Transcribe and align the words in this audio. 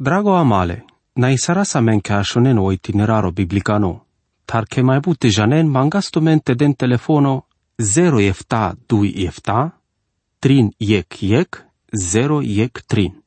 Drago 0.00 0.34
amale, 0.36 0.84
na 1.16 1.28
isara 1.30 1.64
sa 1.64 1.80
men 1.80 2.00
ka 2.00 2.22
shonen 2.24 2.58
o 2.58 2.70
itineraro 2.72 3.30
biblicano, 3.36 4.06
tar 4.48 4.64
ke 4.64 4.80
mai 4.82 5.00
bute 5.04 5.28
janen 5.28 5.68
mangasto 5.68 6.22
mente 6.22 6.54
den 6.54 6.72
telefono 6.74 7.44
0 7.76 8.22
efta 8.24 8.72
2 8.88 9.26
efta, 9.28 9.58
trin 10.40 10.72
yek 10.80 11.22
yek, 11.22 11.60
0 11.92 12.40
yek 12.42 12.80
trin. 12.88 13.19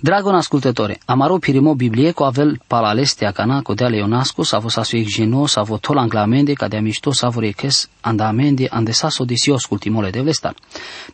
Dragon 0.00 0.34
ascultătore, 0.34 0.98
amaro 1.04 1.38
pirimo 1.38 1.74
Biblie 1.74 2.10
cu 2.10 2.22
avel 2.22 2.60
palalestea 2.66 3.30
cana 3.30 3.62
cu 3.62 3.74
dea 3.74 3.88
Leonasco, 3.88 4.42
sa 4.42 4.58
vo 4.58 4.68
sasu 4.68 4.96
ec 4.96 5.06
geno, 5.06 5.46
sa 5.46 5.62
vo 5.62 5.76
tol 5.76 5.98
anglamende, 5.98 6.52
ca 6.52 6.68
de 6.68 6.76
amișto 6.76 7.12
sa 7.12 7.28
vo 7.28 7.40
reches 7.40 7.88
andamende, 8.00 8.66
ande 8.70 8.92
sa 8.92 9.08
so 9.08 9.24
desios 9.24 9.64
cultimole 9.64 10.10
de 10.10 10.20
vlestar. 10.20 10.54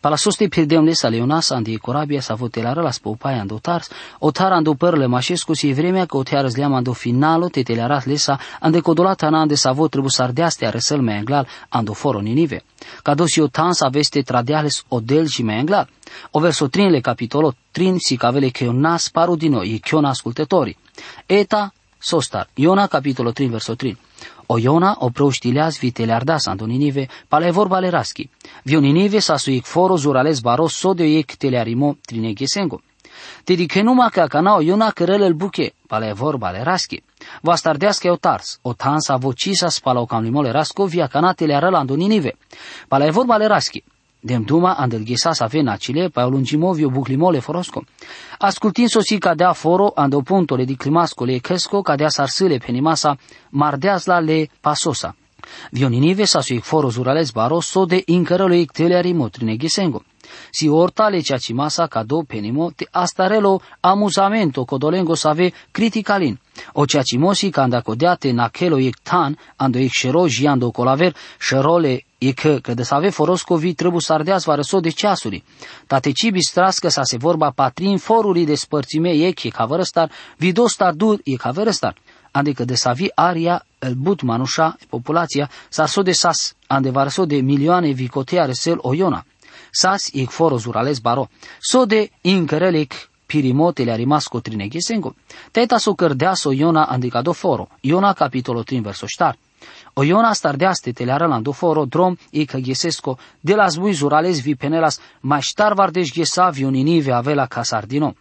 Pala 0.01 0.17
soste 0.17 0.49
pirdem 0.49 0.85
lesa 0.85 1.09
Leonas, 1.09 1.51
ande 1.51 1.77
corabia 1.77 2.21
sa 2.21 2.35
vo 2.35 2.49
telară 2.49 2.81
la 2.81 2.91
spoupai 2.91 3.39
ando 3.39 3.59
tars, 3.59 3.89
o 4.19 4.31
tar 4.31 4.53
ando 4.53 4.75
părle 4.75 5.07
mașescu 5.07 5.55
si 5.55 5.73
vremea 5.73 6.05
că 6.05 6.17
o 6.17 6.23
teară 6.23 6.49
zleam 6.49 6.75
ando 6.75 6.93
finalo 6.93 7.49
te 7.49 7.63
telearat 7.63 8.07
lesa, 8.07 8.39
ande 8.61 8.81
codolata 8.81 9.29
na 9.29 9.41
ande 9.41 9.55
sa 9.55 9.73
vo 9.73 9.89
trebu 9.89 10.09
sardeastea 10.09 10.71
răsăl 10.71 11.01
me 11.01 11.15
englal 11.15 11.47
ando 11.69 11.93
foro 11.93 12.21
ninive. 12.21 12.65
Ca 13.03 13.15
dos 13.15 13.37
eu 13.37 13.47
tans 13.47 13.81
aveste 13.81 14.21
tradeales 14.21 14.85
odel 14.89 15.27
și 15.27 15.43
me 15.43 15.55
englal. 15.55 15.89
O 16.31 16.41
verso 16.41 16.69
trinle 16.69 17.01
capitolo 17.01 17.55
trin 17.71 17.99
si 17.99 18.17
cavele 18.17 18.51
che 18.51 18.67
un 18.67 18.81
nas 18.81 19.11
parudino 19.11 19.63
e 19.63 19.79
chiona 19.81 20.09
ascultătorii. 20.09 20.77
Eta 21.27 21.73
sostar. 21.99 22.49
Iona 22.55 22.89
capitolo 22.89 23.33
3 23.33 23.49
verso 23.49 23.77
3. 23.77 23.97
O 24.47 24.59
Iona 24.59 24.97
o 24.99 25.11
prouștileaz 25.11 25.79
vitele 25.79 26.13
ardas 26.13 26.47
Ninive, 26.47 27.09
pale 27.29 27.51
vorba 27.51 27.79
le 27.79 27.91
raschi. 27.91 28.29
Vio 28.65 28.81
Ninive 28.81 29.21
sa 29.21 29.37
suic 29.37 29.65
foro 29.65 29.97
zurales 29.97 30.41
baros 30.41 30.75
sodio 30.75 31.05
ec 31.05 31.37
telearimo 31.37 31.97
trine 32.05 32.35
gesengo. 32.35 32.83
Te 33.45 33.55
dice 33.55 33.83
numa 33.83 34.11
ca 34.11 34.27
cana 34.27 34.57
o 34.57 34.61
Iona 34.61 34.91
cărele 34.93 35.27
el 35.27 35.35
buche, 35.35 35.75
pale 35.87 36.13
vorba 36.13 36.51
le 36.51 36.63
raschi. 36.63 37.03
Va 37.43 37.55
stardească 37.55 38.11
o 38.11 38.17
tars, 38.17 38.59
o 38.63 38.75
tansa 38.75 39.17
vocisa 39.17 39.69
spala 39.69 40.01
o 40.01 40.07
cam 40.07 40.23
limole 40.23 40.51
rasco 40.51 40.87
via 40.87 41.07
cana 41.07 41.33
teleară 41.33 41.85
Ninive. 41.97 42.37
Pale 42.89 43.11
vorba 43.11 43.37
le 43.37 43.47
raschi. 43.47 43.83
Dem 44.25 44.45
duma 44.45 44.77
andel 44.77 45.03
gesa 45.03 45.35
sa 45.35 45.49
vena 45.49 45.77
cile 45.77 46.09
pa 46.09 46.25
lungimovio 46.27 46.91
buclimole 46.91 47.41
forosco. 47.41 47.83
Ascultin 48.39 48.89
sosi 48.89 49.19
cadea 49.19 49.53
foro 49.53 49.93
ando 49.97 50.23
puntole 50.23 50.65
di 50.65 50.77
climasco 50.77 51.25
le 51.25 51.41
cresco 51.41 51.83
cadea 51.83 52.09
sarsile 52.09 52.59
penimasa 52.59 53.19
mardeasla 53.51 54.21
le 54.21 54.49
pasosa. 54.61 55.13
Vioninive 55.73 56.25
sa 56.27 56.41
sui 56.41 56.61
foro 56.61 56.89
zurales 56.89 57.33
baro 57.33 57.61
so 57.61 57.85
de 57.85 58.01
incărălo 58.07 58.55
icteleari 58.55 59.13
motrine 59.13 59.57
gisengo. 59.57 60.05
Si 60.51 60.69
ortale 60.69 61.21
ceacimasa 61.21 61.89
cado 61.89 62.23
penimo 62.23 62.71
te 62.71 62.87
astarelo 62.93 63.61
amuzamento 63.81 64.65
codolengo 64.65 65.17
save 65.17 65.53
criticalin. 65.73 66.39
O 66.75 66.87
ceacimosi 66.87 67.51
canda 67.51 67.83
codeate 67.83 68.33
nakelo 68.33 68.79
ictan 68.79 69.37
ando 69.57 69.79
icșero 69.79 70.29
jiando 70.29 70.71
colaver 70.71 71.13
șerole 71.39 72.05
e 72.23 72.33
că, 72.33 72.59
că 72.63 72.75
de 72.75 72.83
să 72.83 72.95
ave 72.95 73.11
foroscovi 73.11 73.75
trebuie 73.75 74.01
să 74.01 74.13
ardeați 74.13 74.45
va 74.45 74.55
răso 74.55 74.81
de 74.81 74.89
ceasuri. 74.89 75.45
Tate 75.87 76.11
cibi 76.11 76.41
strască 76.41 76.89
să 76.89 77.01
se 77.05 77.17
vorba 77.17 77.51
patrin 77.51 77.99
foruri 77.99 78.45
de 78.45 78.55
spărțime 78.55 79.11
e 79.11 79.31
che 79.33 79.49
ca 79.49 79.65
vărăstar, 79.65 80.11
vidostar 80.37 80.93
dur 80.93 81.21
e 81.25 81.35
ca 81.35 81.51
vărăstar. 81.51 81.97
Adică 82.31 82.65
de 82.65 82.75
să 82.75 82.89
avi 82.89 83.07
aria, 83.15 83.67
el 83.79 83.95
but 83.95 84.23
manușa, 84.23 84.77
populația, 84.89 85.51
să 85.69 85.85
so 85.85 86.03
de 86.03 86.13
sas, 86.13 86.55
ande 86.67 86.91
va 86.91 87.03
răso 87.03 87.25
de 87.25 87.37
milioane 87.37 87.91
vicotea 87.91 88.45
resel 88.45 88.79
oiona. 88.81 89.25
Sas 89.71 90.09
e 90.13 90.25
foro 90.25 90.57
zurales 90.57 90.99
baro. 90.99 91.29
So 91.61 91.85
de 91.85 92.11
incărelec 92.21 92.93
pirimotele 93.27 93.91
a 93.91 93.95
rimas 93.95 94.27
cotrine 94.27 94.67
ghesengo. 94.67 95.15
Teta 95.51 95.79
so 95.79 95.95
cărdea 95.95 96.35
so 96.35 96.53
Iona 96.53 96.85
andicado 96.85 97.33
foro. 97.33 97.69
Iona 97.81 98.13
capitolo 98.13 98.63
3 98.63 98.81
verso 98.81 99.07
7. 99.07 99.39
O 99.93 100.03
Iona 100.03 100.33
stardeaste 100.33 100.93
telearalando 100.93 101.53
foro 101.53 101.85
drom 101.85 102.17
e 102.31 102.45
că 102.45 102.59
ghesesco 102.59 103.19
de 103.41 103.55
las 103.55 103.77
bui 103.77 103.93
zurales 103.93 104.41
vi 104.41 104.55
penelas 104.55 105.01
mai 105.21 105.41
ștar 105.41 105.75
vardeș 105.75 106.11
ghesa 106.11 106.49
vi 106.49 106.65
uninive 106.65 107.13
avela 107.13 107.47
ca 107.47 107.63
sardino. 107.63 108.15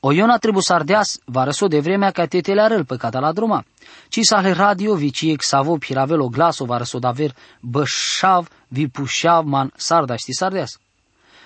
O 0.00 0.12
Iona 0.12 0.36
trebuie 0.36 0.62
să 0.62 0.72
ardeas 0.72 1.18
varăso 1.24 1.66
de 1.66 1.80
vremea 1.80 2.10
ca 2.10 2.26
te 2.26 2.40
telearăl 2.40 2.84
pe 2.84 2.96
cata 2.96 3.18
la 3.18 3.32
druma. 3.32 3.64
Ci 4.08 4.18
sale 4.22 4.52
radio 4.52 4.94
vi 4.94 5.10
ci 5.10 5.34
savo 5.38 5.76
piravelo 5.76 6.28
glaso 6.28 6.64
varăso 6.64 6.98
daver 6.98 7.34
bășav 7.60 8.48
vi 8.68 8.88
pușav 8.88 9.44
man 9.44 9.72
sarda 9.76 10.16
ști 10.16 10.32
sardeas. 10.32 10.78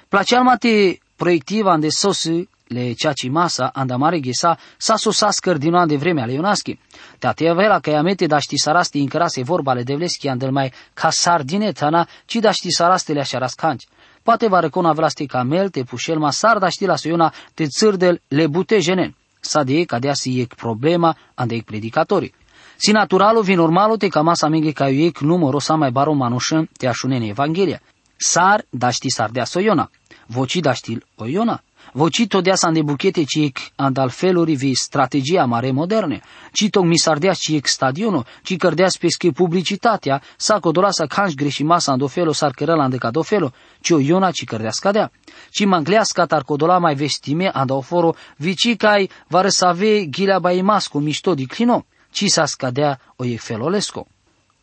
Placeal 0.09 0.43
mate 0.43 0.99
proiectiva 1.17 1.73
ande 1.73 1.89
sosi 1.89 2.49
le 2.69 2.93
ceaci 2.93 3.28
masa 3.28 3.71
andamare 3.75 4.21
ghesa 4.21 4.59
sa 4.77 4.97
sosa 4.97 5.31
scărdinoan 5.31 5.88
de 5.88 5.97
vremea 5.97 6.25
leionaschi. 6.25 6.78
Te 7.19 7.32
te 7.34 7.49
avela 7.49 7.81
că 7.81 7.91
amete 7.91 8.27
da 8.27 8.38
ști 8.38 8.56
sarasti 8.56 8.99
încărase 8.99 9.43
vorba 9.43 9.72
le 9.72 9.82
devleschi 9.82 10.28
andel 10.28 10.50
mai 10.50 10.72
ca 10.94 11.10
sardine 11.10 11.72
tana, 11.72 12.09
ci 12.25 12.34
da 12.37 12.50
ști 12.50 12.71
saraste 12.71 13.12
le 13.12 13.21
așa 13.21 13.38
rascanci. 13.38 13.87
Poate 14.22 14.49
va 14.49 14.60
recona 14.60 14.93
vlasti 14.93 15.26
camel, 15.26 15.69
te 15.69 15.82
pușel 15.82 16.19
ma 16.19 16.31
sar 16.31 16.59
da 16.59 16.69
ști 16.69 16.87
la 16.87 16.97
soiona 16.97 17.32
te 17.55 17.66
țârdel 17.66 18.21
le 18.28 18.47
bute 18.47 18.81
jenen. 18.81 19.15
Sa 19.41 19.62
de 19.62 19.84
ca 19.84 19.99
dea 19.99 20.15
si 20.15 20.41
ec 20.41 20.55
problema 20.55 21.16
ande 21.34 21.55
ec 21.55 21.65
predicatorii. 21.65 22.34
Si 22.76 22.93
naturalo 22.93 23.41
vi 23.41 23.55
normalo 23.55 23.97
te 23.97 24.09
masa 24.22 24.49
menge 24.49 24.72
ca 24.72 24.88
ec 24.88 25.19
numero 25.19 25.59
sa 25.59 25.75
mai 25.75 25.91
baro 25.91 26.12
manușă 26.12 26.69
te 26.76 26.87
așunene 26.87 27.26
Evanghelia. 27.26 27.81
Sar 28.16 28.65
da 28.71 28.91
ști 28.91 29.10
sar 29.10 29.31
dea 29.31 29.44
soiona. 29.44 29.91
Voci 30.26 30.56
da 30.56 30.72
ști 30.72 30.99
oiona 31.16 31.62
Voci 31.93 32.27
dea 32.43 32.71
de 32.73 32.83
buchete 32.83 33.25
ci 33.25 33.53
andal 33.77 34.11
feluri 34.11 34.55
vi 34.55 34.75
strategia 34.75 35.45
mare 35.45 35.71
moderne, 35.73 36.23
ci 36.53 36.69
tog 36.71 36.85
misardeas 36.85 37.39
ci 37.39 37.55
ec 37.55 37.67
stadionul, 37.67 38.25
ci 38.43 38.57
cărdeas 38.57 38.97
pesche 38.97 39.31
publicitatea, 39.31 40.23
sa 40.37 40.61
codolasa 40.61 41.07
canș 41.07 41.35
greșimasa 41.35 41.93
andofelo 41.93 42.33
sar 42.33 42.51
cărăla 42.51 42.83
andecadofelo, 42.83 43.53
ci 43.81 43.91
o 43.91 43.99
iona 43.99 44.31
ci 44.31 44.45
cărdeas 44.45 44.79
cadea. 44.79 45.11
Ci 45.51 45.65
mangleasca 45.65 46.27
tar 46.27 46.43
codola 46.43 46.79
mai 46.79 46.95
vestime 46.95 47.49
andoforo, 47.49 48.15
vici 48.37 48.77
cai 48.77 49.11
vare 49.29 49.49
să 49.49 49.65
ave 49.65 50.05
ghilea 50.05 50.39
baimasco 50.39 50.99
mișto 50.99 51.35
di 51.35 51.47
clino, 51.47 51.87
ci 52.11 52.29
sa 52.29 52.47
scadea 52.47 53.01
o 53.17 53.25
ec 53.25 53.41
felolesco. 53.41 54.07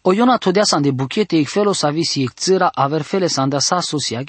O 0.01 0.11
iona 0.11 0.37
todea 0.37 0.63
de 0.81 0.91
buchete 0.91 1.37
ec 1.37 1.47
felo 1.47 1.73
sa 1.73 1.89
visi 1.89 2.21
ec 2.21 2.33
țăra 2.33 2.67
aver 2.73 3.01
fele 3.01 3.27
sa 3.27 3.41
andasa 3.41 3.79
sosia 3.79 4.21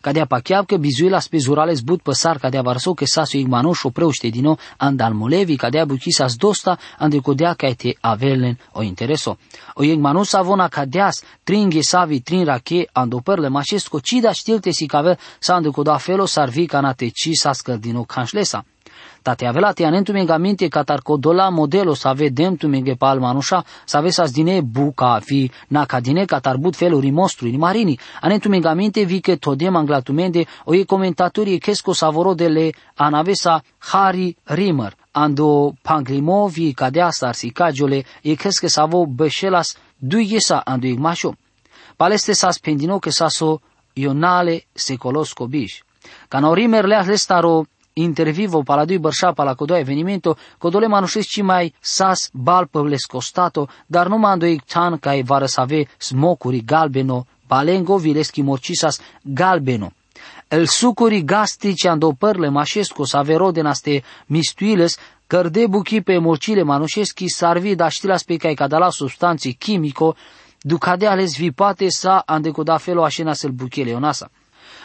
ges 0.00 0.08
kadea 0.10 0.26
pachiavke 0.26 0.78
bizuila 0.78 1.20
spizurales 1.20 1.80
but 1.80 2.02
păsar 2.02 2.38
kadea 2.38 2.62
varso 2.62 2.94
ke 2.94 3.04
sasu 3.06 3.36
igmanoș 3.36 3.78
șopreu 3.78 4.10
dino 4.30 4.56
andal 4.76 5.12
molevi 5.12 5.56
kadea 5.56 5.84
buchisas 5.84 6.36
dosta 6.36 6.78
ande 6.98 7.18
codea 7.18 7.54
te 7.54 7.96
avelen 8.00 8.58
o 8.72 8.82
intereso. 8.82 9.36
O 9.74 9.82
igmanoș 9.82 10.28
savona 10.28 10.68
kadeas 10.68 11.22
trin 11.44 11.70
savi 11.82 12.20
trin 12.20 12.44
rache 12.44 12.86
andoperle 12.92 13.48
mașesco 13.48 14.00
cida 14.00 14.32
știlte 14.32 14.70
si 14.70 14.86
cave 14.86 15.18
sa 15.38 15.54
ande 15.54 15.68
coda 15.68 15.96
felo 15.96 16.26
sarvi 16.26 16.66
canate 16.66 17.08
ci 17.08 17.30
sa 17.32 17.52
scărdino 17.52 18.04
canșlesa. 18.04 18.58
Tate 18.58 18.60
avela 18.62 18.79
te 19.22 19.84
anentu 19.86 20.12
mega 20.12 20.38
minte 20.38 20.68
katar 20.68 21.02
kodola 21.02 21.50
modelo 21.50 21.94
sa 21.94 22.12
vedem 22.14 22.56
tu 22.56 22.68
mege 22.68 22.96
pal 22.96 23.20
manusha 23.20 23.64
sa 23.86 24.00
vesas 24.00 24.32
dine 24.32 24.62
buca 24.62 25.20
fi 25.20 25.50
na 25.70 25.86
kadine 25.86 26.26
katar 26.26 26.58
but 26.58 26.76
feluri 26.76 27.12
mostru 27.12 27.48
ni 27.48 27.58
marini 27.58 27.98
anentu 28.22 28.48
mega 28.50 28.74
minte 28.74 29.04
vi 29.04 29.20
ke 29.20 29.36
todem 29.36 29.76
anglatumende 29.76 30.46
o 30.66 30.74
e 30.74 30.84
comentatori 30.84 31.60
kesko 31.60 31.94
savoro 31.94 32.34
de 32.34 32.48
le 32.48 32.72
anavesa 32.96 33.62
Harry 33.92 34.36
Rimmer. 34.46 34.94
Ando 35.12 35.74
panglimovi 35.82 36.72
cadea 36.72 37.10
sarsi 37.10 37.50
cagiole 37.50 38.04
e 38.22 38.36
keske 38.36 38.68
savo 38.68 39.06
beshelas 39.06 39.76
duigesa 40.00 40.62
ando 40.66 40.86
igmasho 40.86 41.34
paleste 41.98 42.34
sa 42.34 42.52
spendino 42.52 43.00
ke 43.00 43.10
saso 43.10 43.60
ionale 43.96 44.62
secolosco 44.74 45.48
bish 45.48 45.82
Canorimer 46.28 46.86
le 46.86 47.02
lestaro 47.02 47.66
intervivo 47.92 48.62
paladui 48.62 48.98
bărșa 48.98 49.32
pala 49.32 49.54
codo 49.54 49.76
evenimento, 49.76 50.36
codole 50.58 50.86
manușesc 50.86 51.36
mai 51.36 51.74
sas 51.80 52.30
bal 52.32 52.66
păvles 52.66 53.04
costato, 53.04 53.68
dar 53.86 54.06
nu 54.06 54.16
mando 54.16 54.46
tan 54.72 54.98
ca 54.98 55.20
vară 55.24 55.46
să 55.46 55.60
ave 55.60 55.86
smocuri 55.98 56.64
galbeno, 56.64 57.26
balengo 57.46 57.96
vileschi 57.96 58.42
morcisas 58.42 59.00
galbeno. 59.22 59.92
El 60.48 60.66
sucuri 60.66 61.22
gastrici 61.22 61.86
andopărle 61.86 62.48
mașesco 62.48 63.04
să 63.04 63.16
ave 63.16 63.34
rodenaste 63.34 64.02
mistuiles, 64.26 64.98
cărde 65.26 65.66
buchi 65.66 66.00
pe 66.00 66.18
morcile 66.18 66.62
manușeschi 66.62 67.28
sarvi 67.28 67.74
da 67.74 67.88
știlas 67.88 68.22
pe 68.22 68.36
cai 68.36 68.54
cadala 68.54 68.90
substanții 68.90 69.52
chimico, 69.52 70.16
ducade 70.60 71.06
ales 71.06 71.36
vipate 71.36 71.88
sa 71.88 72.22
andecoda 72.26 72.76
felo 72.76 73.02
așena 73.04 73.32
sel 73.32 73.50
buchele 73.50 73.92
onasa. 73.92 74.30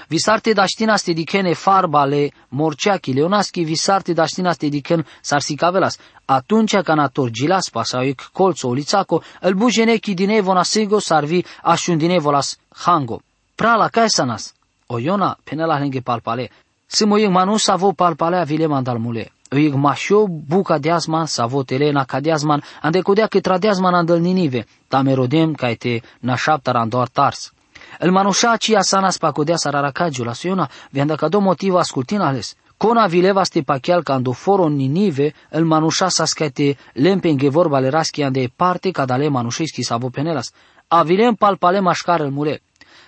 Visarte 0.07 0.53
daștina 0.53 0.95
ste 0.95 1.13
dikene 1.13 1.53
farbale 1.53 2.31
morceachi 2.49 3.13
leonaschi, 3.13 3.63
visarte 3.63 4.13
daștina 4.13 4.51
ste 4.51 4.67
diken 4.67 5.05
sarsikavelas. 5.21 5.97
Atunci 6.25 6.75
ca 6.75 7.11
gilas 7.31 7.69
pasaic 7.69 8.29
colțo 8.33 8.67
ulițaco, 8.67 9.21
el 9.41 9.53
bujenechi 9.53 10.13
din 10.13 10.43
na 10.43 10.63
sego 10.63 10.99
sarvi 10.99 11.43
așun 11.63 11.97
din 11.97 12.09
evolas 12.09 12.57
hango. 12.69 13.21
Prala 13.55 13.87
caesanas. 13.87 14.53
O 14.87 14.99
iona 14.99 15.37
penela 15.43 15.77
henge 15.79 16.01
palpale. 16.01 16.49
Simo 16.87 17.17
yung 17.17 17.33
manu 17.33 17.57
savo 17.57 17.91
palpale 17.91 18.37
avile 18.37 18.67
mandalmule. 18.67 19.31
Oig 19.51 19.73
mașo 19.73 20.27
buca 20.27 20.77
deasman, 20.77 21.25
savo 21.25 21.63
telena 21.63 22.03
ca 22.05 22.19
deasman, 22.19 22.63
ande 22.81 23.01
codea 23.01 23.27
că 23.27 23.39
tradeasman 23.39 23.93
andel 23.93 24.19
ninive, 24.19 24.65
tamerodem 24.87 25.53
ca 25.53 25.73
te 25.73 26.01
nașaptar 26.19 26.75
andor 26.75 27.07
tars. 27.07 27.53
El 27.99 28.11
manușa 28.11 28.55
ci 28.57 28.73
asana 28.73 29.09
spacodea 29.09 29.55
sararacagiu 29.55 30.23
la 30.23 30.33
suiona, 30.33 30.69
vianda 30.89 31.15
ca 31.15 31.27
do 31.27 31.39
motiv 31.39 31.75
ascultin 31.75 32.19
ales. 32.19 32.55
Kona 32.77 33.07
vileva 33.07 33.43
ste 33.43 33.61
pachial 33.61 34.01
ando 34.05 34.31
foro 34.31 34.67
ninive, 34.67 35.33
el 35.49 35.63
manușa 35.63 36.09
sa 36.09 36.25
scate 36.25 36.77
lempenge 36.93 37.49
vorba 37.49 37.79
le 37.79 37.89
raschi 37.89 38.23
ande 38.23 38.51
parte 38.55 38.91
cadale 38.91 39.27
manușeski 39.27 39.81
savo 39.83 40.09
penelas. 40.09 40.51
Avilem 40.87 41.33
palpale 41.35 41.79
mașcar 41.79 42.21
el 42.21 42.29
mule. 42.29 42.61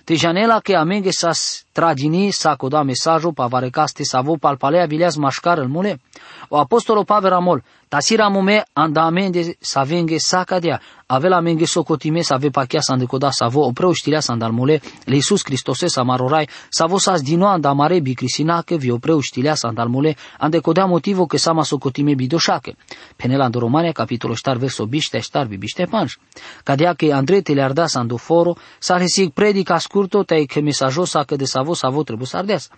Te 0.04 0.16
janela 0.16 0.60
que 0.60 0.75
amenge 0.75 1.12
sas 1.12 1.66
tragini 1.78 2.32
sa 2.32 2.56
coda 2.56 2.82
mesajul 2.84 3.34
pavarecaste 3.34 4.04
savo 4.04 4.38
palpalea 4.38 4.86
vileas 4.86 5.16
mașcar 5.16 5.58
el 5.58 5.68
mule. 5.68 6.00
O 6.50 6.58
apostolo 6.58 7.04
Pavel 7.04 7.34
Amol, 7.34 7.64
tasira 7.88 8.28
mume 8.28 8.64
andamende 8.74 9.56
sa 9.60 9.84
venge 9.84 10.18
sa 10.18 10.44
cadea, 10.44 10.82
avela 11.06 11.40
menge 11.40 11.66
socotime 11.66 12.22
sa 12.22 12.38
ve 12.38 12.50
pachia 12.50 12.82
sa 12.82 12.94
îndecoda 12.94 13.30
sa 13.32 13.48
vo 13.48 13.62
opreu 13.66 13.92
știrea 13.92 14.20
sa 14.20 14.34
andalmule, 14.34 14.82
le 15.06 15.16
Iisus 15.16 15.42
Cristose 15.42 15.88
sa 15.88 16.04
marorai, 16.04 16.48
sa 16.70 16.86
vo 16.86 16.98
sa 16.98 17.16
zdino 17.16 17.48
andamare 17.48 18.00
bicrisinache 18.00 18.78
vi 18.78 18.92
opreu 18.92 19.20
știrea 19.20 19.56
sa 19.56 19.68
andalmule, 19.68 20.16
andecodea 20.40 20.86
motivo 20.86 21.26
că 21.26 21.38
sa 21.38 21.52
ma 21.52 21.64
socotime 21.64 22.14
bidoșache. 22.14 22.76
Penela 23.16 23.46
în 23.46 23.52
Romania, 23.52 23.92
capitolul 23.92 24.36
ștar 24.36 24.58
verso 24.58 24.86
biște 24.86 25.20
ștar 25.20 25.46
biște 25.46 25.86
panș. 25.86 26.18
Cadea 26.64 26.94
că 26.94 27.06
Andrei 27.14 27.42
te 27.42 27.54
le 27.54 27.62
arda 27.62 27.88
sa 27.88 28.00
andoforo, 28.00 28.56
sa 28.80 28.98
resig 28.98 29.32
predica 29.32 29.78
scurto, 29.78 30.24
te 30.24 30.46
că 30.46 30.60
mesajosa 30.62 31.24
că 31.24 31.36
de 31.36 31.46
sa 31.46 31.62
vo 31.68 31.74
sa 31.74 31.90
vo 31.90 32.04
trebuie 32.04 32.28
să 32.28 32.38
ardeas. 32.38 32.69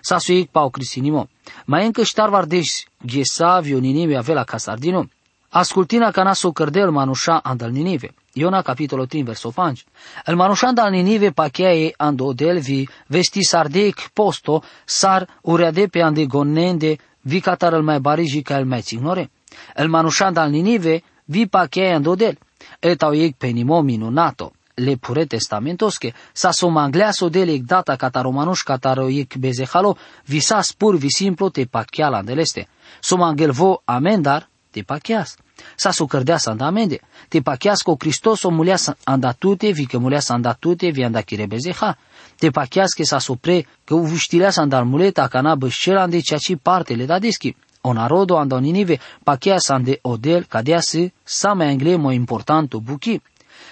Sa 0.00 0.18
suic 0.18 0.50
pau 0.50 0.68
crisinimo. 0.70 1.28
Mai 1.64 1.86
încă 1.86 2.02
ștar 2.02 2.28
vardeș 2.28 2.68
ghesa 3.10 3.60
vioninime 3.60 4.16
avea 4.16 4.44
ca 4.44 4.56
sardino. 4.56 5.02
Ascultina 5.48 6.10
ca 6.10 6.22
naso 6.22 6.50
cărdel 6.52 6.90
manușa 6.90 7.36
andal 7.42 7.70
Ninive. 7.70 8.14
Iona 8.32 8.62
capitolul 8.62 9.06
3 9.06 9.22
verso 9.22 9.52
5. 9.56 9.84
El 10.26 10.36
manușa 10.36 10.66
andal 10.66 10.90
Ninive 10.90 11.30
pacheae 11.30 11.94
ando 11.96 12.32
delvi 12.32 12.88
vesti 13.06 13.42
sardeic 13.42 13.98
posto 14.12 14.62
sar 14.84 15.40
ureade 15.42 15.86
pe 15.86 16.02
ande 16.02 16.24
gonende 16.24 16.96
vi 17.20 17.40
catar 17.40 17.72
el 17.72 17.82
mai 17.82 18.00
bariji 18.00 18.42
ca 18.42 18.58
el 18.58 18.64
mai 18.64 18.80
țignore. 18.80 19.30
El 19.74 19.88
manușa 19.88 20.26
andal 20.26 20.50
Ninive 20.50 21.02
vi 21.24 21.46
pacheae 21.46 21.94
ando 21.94 22.14
del. 22.14 22.38
Etau 22.80 23.12
ei 23.14 23.34
pe 23.38 23.46
nimo 23.46 23.80
minunato 23.80 24.52
le 24.78 24.96
pure 24.96 25.26
testamentos 25.26 25.98
que 25.98 26.14
sa 26.32 26.52
somangleaso 26.52 27.28
dele 27.28 27.58
data 27.58 27.96
cataromanuș 27.96 28.62
cataro 28.62 29.08
ic 29.08 29.36
bezehalo 29.36 29.96
visa 30.24 30.62
spur 30.62 30.96
vi 30.96 31.10
simplu 31.10 31.50
te 31.50 31.66
pacheala 31.66 32.18
andeleste. 32.18 32.68
Somangelvo 33.00 33.82
amendar 33.84 34.48
te 34.70 34.82
pacheas. 34.82 35.36
Sa 35.76 35.92
su 35.92 36.06
cărdeas 36.06 36.46
andamende. 36.46 37.00
Te 37.28 37.42
pacheas 37.42 37.82
co 37.82 37.96
Hristos 37.98 38.42
o 38.44 38.50
muleas 38.50 38.94
andatute, 39.04 39.72
vi 39.72 39.86
că 39.86 39.98
muleas 39.98 40.28
andatute, 40.28 40.90
vi 40.90 41.04
andachire 41.04 41.46
bezeha. 41.46 41.98
Te 42.36 42.50
pacheas 42.50 42.92
că 42.92 43.02
sa 43.04 43.18
supre, 43.18 43.66
că 43.84 43.94
uvuștileas 43.94 44.56
andar 44.56 44.82
muleta, 44.82 45.28
ca 45.28 45.40
na 45.40 45.54
bășcela 45.54 46.02
ande 46.02 46.20
ceea 46.20 46.38
ce 46.38 46.56
partele 46.56 47.04
da 47.04 47.18
dischi. 47.18 47.56
O 47.80 47.92
narodo 47.92 48.36
ando 48.36 48.58
ninive, 48.58 48.98
pacheas 49.22 49.68
ande 49.68 49.98
odel, 50.02 50.44
cadea 50.44 50.80
să, 50.80 51.10
sa 51.24 51.52
mai 51.52 51.68
angle 51.68 51.96
mo 51.96 52.12
importanto 52.12 52.80
buchi. 52.80 53.20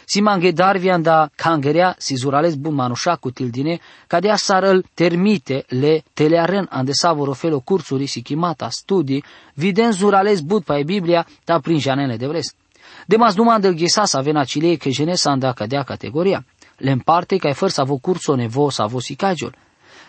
Si 0.09 0.21
mange 0.21 0.53
darvian 0.53 1.03
da 1.03 1.31
kangerea 1.35 1.95
si 1.99 2.15
zurales 2.15 2.55
bun 2.55 2.75
manușa 2.75 3.17
cu 3.17 3.31
tildine, 3.31 3.81
cadea 4.07 4.37
sarăl 4.37 4.85
termite 4.95 5.65
le 5.69 6.05
telearen 6.15 6.67
ande 6.71 6.93
savoro 6.93 7.33
felo 7.33 7.61
cursuri 7.61 8.07
si 8.07 8.23
chimata 8.23 8.69
studii, 8.71 9.25
viden 9.55 9.91
zurales 9.91 10.41
bud 10.41 10.63
pa 10.65 10.79
e 10.79 10.83
Biblia 10.85 11.27
ta 11.45 11.59
prin 11.59 11.79
janele 11.79 12.17
de 12.17 12.27
vles. 12.27 12.55
De 13.07 13.17
mas 13.17 13.35
numai 13.35 13.61
del 13.61 13.75
ghesa 13.75 14.05
sa 14.05 14.21
vena 14.21 14.45
cilei 14.45 14.77
că 14.77 14.89
jenesa 14.89 15.31
anda 15.31 15.53
cadea 15.53 15.83
categoria. 15.83 16.45
Le 16.77 16.91
împarte 16.91 17.37
ca 17.37 17.49
e 17.49 17.53
făr 17.53 17.69
să 17.71 17.81
avo 17.81 17.97
curso 17.97 18.35
nevo 18.35 18.71
să 18.71 18.83
avo 18.83 19.01
sicagiol. 19.01 19.55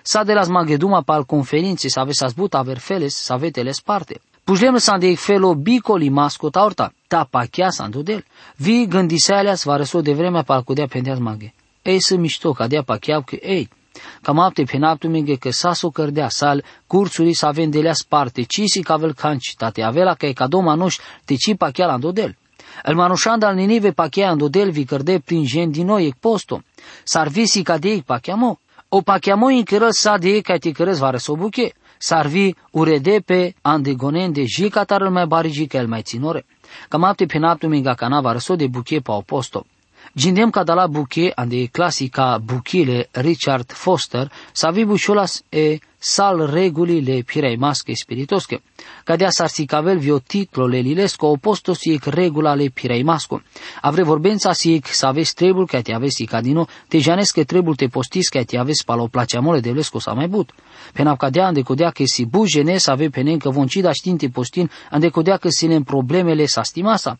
Sa 0.01 0.23
de 0.23 0.33
las 0.33 0.47
mageduma 0.47 1.01
pal 1.01 1.23
conferințe 1.23 1.89
să 1.89 1.99
ave 1.99 2.11
sa 2.11 2.27
zbut 2.27 2.53
aver 2.53 2.77
feles 2.77 3.15
să 3.15 3.33
avete 3.33 3.71
sparte. 3.71 4.21
Pužlem 4.47 4.79
sam 4.79 4.99
de 4.99 5.15
felo 5.15 5.55
bicoli 5.55 6.09
masco 6.09 6.49
taurta, 6.49 6.91
ta 7.07 7.25
pachea 7.31 7.69
sa 7.69 7.89
del. 7.89 8.23
Vi 8.55 8.87
gândisealeas 8.87 9.65
va 9.65 9.75
răso 9.75 10.01
de 10.01 10.13
vremea 10.13 10.43
pa 10.43 10.61
cudea 10.61 10.87
pendeas 10.87 11.19
maghe. 11.19 11.53
Ei 11.81 12.01
să 12.01 12.15
mișto 12.15 12.51
ca 12.51 12.67
dea 12.67 12.83
pacheau 12.83 13.21
că 13.21 13.35
ei. 13.41 13.69
Cam 14.21 14.39
apte 14.39 14.63
penaptu 14.63 15.07
minghe 15.07 15.35
că 15.35 15.51
sa 15.51 15.73
so 15.73 15.89
cărdea 15.89 16.29
sal, 16.29 16.63
cursuri 16.87 17.33
sa 17.33 17.51
vendelea 17.51 17.93
sparte, 17.93 18.43
cisi 18.43 18.81
cavel 18.81 19.13
canci, 19.13 19.53
tate 19.57 19.81
avela 19.81 20.13
că 20.13 20.25
e 20.25 20.33
ca 20.33 20.47
doma 20.47 20.75
noș, 20.75 20.97
te 21.25 21.35
ci 21.35 21.55
pachea 21.57 21.85
la 21.85 22.11
del. 22.11 22.35
El 22.85 22.95
manușand 22.95 23.43
al 23.43 23.55
ninive 23.55 23.91
pachea 23.91 24.35
del 24.35 24.71
vi 24.71 24.85
cărde 24.85 25.19
prin 25.25 25.43
gen 25.45 25.71
din 25.71 25.85
noi 25.85 26.15
posto. 26.19 26.61
Sar 27.03 27.27
visi 27.27 27.61
ca 27.61 27.77
de 27.77 28.01
pachea 28.05 28.35
mo. 28.35 28.59
O 28.89 29.01
pachea 29.01 29.35
mo 29.35 29.45
în 29.45 29.63
cărăl 29.63 29.91
sa 29.91 30.17
de 30.17 30.41
ca 30.41 30.57
te 30.57 30.71
cărăz 30.71 30.99
va 30.99 31.09
răso 31.09 31.35
buche 31.35 31.73
sarvi 31.97 32.55
urede 32.71 33.21
pe 33.25 33.53
andegonen 33.61 34.31
de 34.31 34.45
jica 34.45 34.83
tarul 34.83 35.09
mai 35.09 35.25
bari 35.25 35.49
jica 35.49 35.77
el 35.77 35.87
mai 35.87 36.01
ținore. 36.01 36.45
Cam 36.89 37.03
apte 37.03 37.25
penaptu 37.25 37.67
minga 37.67 37.93
canava 37.93 38.31
răso 38.31 38.55
de 38.55 38.67
buche 38.67 38.99
pa 38.99 39.13
oposto. 39.13 39.65
Gindem 40.15 40.49
ca 40.49 40.63
dala 40.63 40.87
buche 40.87 41.31
ande 41.35 41.67
clasica 41.67 42.37
buchile 42.37 43.07
Richard 43.11 43.71
Foster 43.71 44.31
savi 44.51 44.85
bușolas 44.85 45.43
e 45.49 45.79
sal 45.97 46.49
regulile 46.49 47.21
pirei 47.21 47.55
masche 47.57 47.93
spiritosche. 47.93 48.61
Cadea 49.07 49.29
sarsicavel 49.29 49.99
vio 49.99 50.19
titlo 50.19 50.67
le 50.67 50.81
lilesco 50.81 51.27
oposto 51.27 51.73
siec 51.73 52.05
regula 52.07 52.55
le 52.55 52.69
pirei 52.69 53.03
masco. 53.03 53.41
Avre 53.81 54.03
vorbența 54.03 54.53
siec 54.53 54.87
să 54.87 55.05
aveți 55.05 55.33
trebul 55.33 55.65
că 55.65 55.81
te 55.81 55.93
aveți 55.93 56.23
cadino, 56.23 56.67
te 56.87 56.97
janes 56.97 57.31
că 57.31 57.43
trebul 57.43 57.75
te 57.75 57.87
postis 57.87 58.27
că 58.27 58.43
te 58.43 58.57
aveți 58.57 58.85
palo 58.85 59.07
placeamole 59.07 59.59
de 59.59 59.71
lesco 59.71 59.99
sa 59.99 60.13
mai 60.13 60.27
but. 60.27 60.49
Pena 60.93 61.15
cadea 61.15 61.45
ande 61.45 61.61
codea 61.61 61.89
că 61.89 62.03
si 62.05 62.25
bu 62.25 62.45
jenes 62.45 62.87
ave 62.87 63.09
penen 63.09 63.37
că 63.37 63.49
voncida 63.49 63.91
știnte 63.91 64.27
postin 64.27 64.69
ande 64.91 65.09
codea 65.09 65.37
că 65.37 65.49
si 65.49 65.67
problemele 65.85 66.45
sa 66.45 66.63
stimasa. 66.63 67.19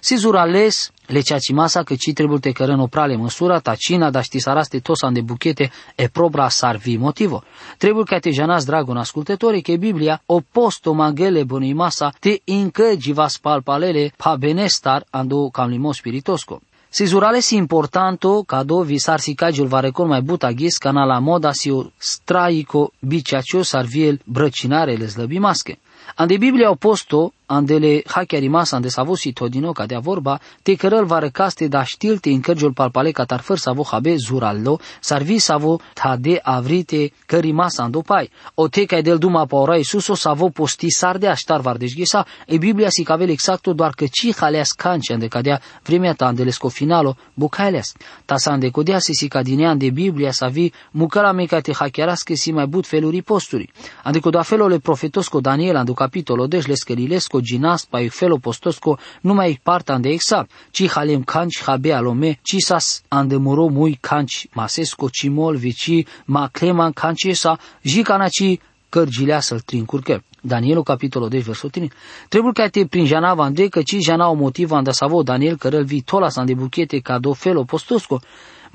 Sizurales 0.00 0.90
le 1.06 1.22
masa 1.54 1.82
că 1.82 1.94
ci 1.94 2.12
trebuie 2.12 2.38
te 2.38 2.52
cărăno 2.52 2.86
prale 2.86 3.16
măsura, 3.16 3.58
ta 3.58 3.74
cina, 3.74 4.10
da 4.10 4.20
ști 4.20 4.38
saraste 4.38 4.78
tosan 4.78 5.12
de 5.12 5.20
buchete 5.20 5.70
e 5.94 6.08
probra 6.08 6.48
sarvi 6.48 6.96
motivo. 6.96 7.42
Trebuie 7.78 8.04
ca 8.04 8.18
te 8.18 8.30
janas 8.30 8.64
dragon 8.64 8.96
ascultătorii 8.96 9.62
că 9.62 9.76
Biblia 9.76 10.22
o 10.26 10.40
posto 10.52 10.92
magele 10.92 11.44
bunui 11.44 11.72
masa 11.72 12.12
te 12.20 12.40
incăgi 12.44 13.12
vas 13.12 13.38
palpalele 13.38 14.12
pa 14.16 14.36
benestar 14.36 15.06
ando 15.10 15.48
cam 15.48 15.68
limo 15.68 15.92
spiritosco. 15.92 16.60
Sizurales 16.88 17.50
importanto 17.50 18.42
cado 18.42 18.82
visar 18.82 19.20
si 19.20 19.34
cagiul 19.34 19.66
va 19.66 19.80
recol 19.80 20.06
mai 20.06 20.22
buta 20.22 20.52
ghis 20.52 20.78
cana 20.78 21.04
la 21.04 21.18
moda 21.18 21.52
si 21.52 21.70
o 21.70 21.90
straico 21.98 22.92
biciacio 23.00 23.62
sarviel 23.62 24.20
brăcinarele 24.24 25.06
slăbimasche. 25.06 25.78
Ande 26.14 26.36
Biblia 26.36 26.70
oposto, 26.70 27.32
andele 27.46 28.02
hakia 28.06 28.38
rimas 28.38 28.72
ande 28.72 28.88
savo 28.88 29.14
si 29.14 29.32
todino 29.32 29.72
cadea 29.72 29.98
vorba, 29.98 30.40
te 30.62 30.74
cărăl 30.74 31.04
va 31.04 31.18
răcaste 31.18 31.68
da 31.68 31.84
știlte 31.84 32.30
în 32.30 32.40
cărgiul 32.40 32.72
palpale 32.72 33.10
catar 33.10 33.40
făr 33.40 33.58
savo 33.58 33.82
habe 33.90 34.16
zurallo, 34.16 34.78
sarvi 35.00 35.38
savo 35.38 35.80
tade 35.94 36.40
avrite 36.42 37.12
că 37.26 37.38
rimas 37.38 37.78
andopai. 37.78 38.30
O 38.54 38.68
te 38.68 38.84
ca 38.84 39.00
del 39.00 39.18
duma 39.18 39.46
pa 39.46 39.56
ora 39.56 39.76
Iisus 39.76 40.08
o 40.08 40.14
savo 40.14 40.48
posti 40.48 40.90
sarde 40.90 41.26
aștar 41.26 41.60
vardeș 41.60 41.92
ghesa, 41.94 42.26
e 42.46 42.56
Biblia 42.56 42.88
si 42.88 43.02
cavel 43.02 43.28
exacto 43.28 43.72
doar 43.72 43.90
că 43.90 44.04
ci 44.06 44.34
haleas 44.36 44.72
canci 44.72 45.10
ande 45.10 45.26
cadea 45.26 45.60
vremea 45.82 46.12
ta 46.12 46.26
ande 46.26 46.42
lesco 46.42 46.68
finalo 46.68 47.16
bucaeleas. 47.34 47.92
Ta 48.24 48.36
sa 48.36 48.50
ande 48.50 48.70
codea 48.70 48.98
si 48.98 49.14
si 49.14 49.28
cadinea 49.28 49.70
ande 49.70 49.90
Biblia 49.90 50.32
sa 50.32 50.48
vi 50.48 50.72
mucala 50.90 51.32
meca 51.32 51.60
te 51.60 51.72
hachiarasche 51.72 52.34
si 52.34 52.52
mai 52.52 52.66
but 52.66 52.86
feluri 52.86 53.22
posturi. 53.22 53.70
Ande 54.02 54.20
coda 54.20 54.42
felole 54.42 54.78
profetosco 54.78 55.40
Daniel 55.40 55.76
ande 55.76 55.92
capitolo 55.92 56.46
deci 56.46 56.66
lescărilesco 56.66 57.35
ginas 57.40 57.84
pa 57.84 57.98
felo 58.08 58.38
postosco 58.38 58.98
numai 59.20 59.60
parta 59.62 59.92
ande 59.92 60.08
exact, 60.08 60.50
ci 60.70 60.88
halem 60.88 61.22
canci 61.24 61.62
habe 61.64 61.92
alome, 61.92 62.38
ci 62.42 62.60
sas 62.60 63.02
ande 63.08 63.36
muro 63.36 63.68
muy 63.68 63.98
canci 64.00 64.48
masesco 64.52 65.08
cimol 65.08 65.56
vici 65.56 66.06
ma 66.26 66.48
cleman 66.52 66.92
canci 66.92 67.34
sa 67.34 67.58
jicana 67.82 68.28
ci 68.28 68.60
cărgilea 68.88 69.40
să-l 69.40 69.60
trincurche. 69.60 70.24
Danielul 70.40 70.82
capitolul 70.82 71.28
10 71.28 71.44
versul 71.44 71.70
3. 71.70 71.90
Trebuie 72.28 72.52
ca 72.52 72.68
te 72.68 72.86
prin 72.86 73.06
jana 73.06 73.34
vande 73.34 73.68
că 73.68 73.82
ci 73.82 73.96
jana 74.00 74.28
o 74.28 74.34
motiv 74.34 74.70
anda 74.72 74.92
savo 74.92 75.22
Daniel 75.22 75.56
cărăl 75.56 75.84
vi 75.84 76.02
tola 76.02 76.28
sa 76.28 76.40
ande 76.40 76.54
buchete 76.54 76.98
ca 76.98 77.18
do 77.18 77.32
felo 77.32 77.64
postosco 77.64 78.20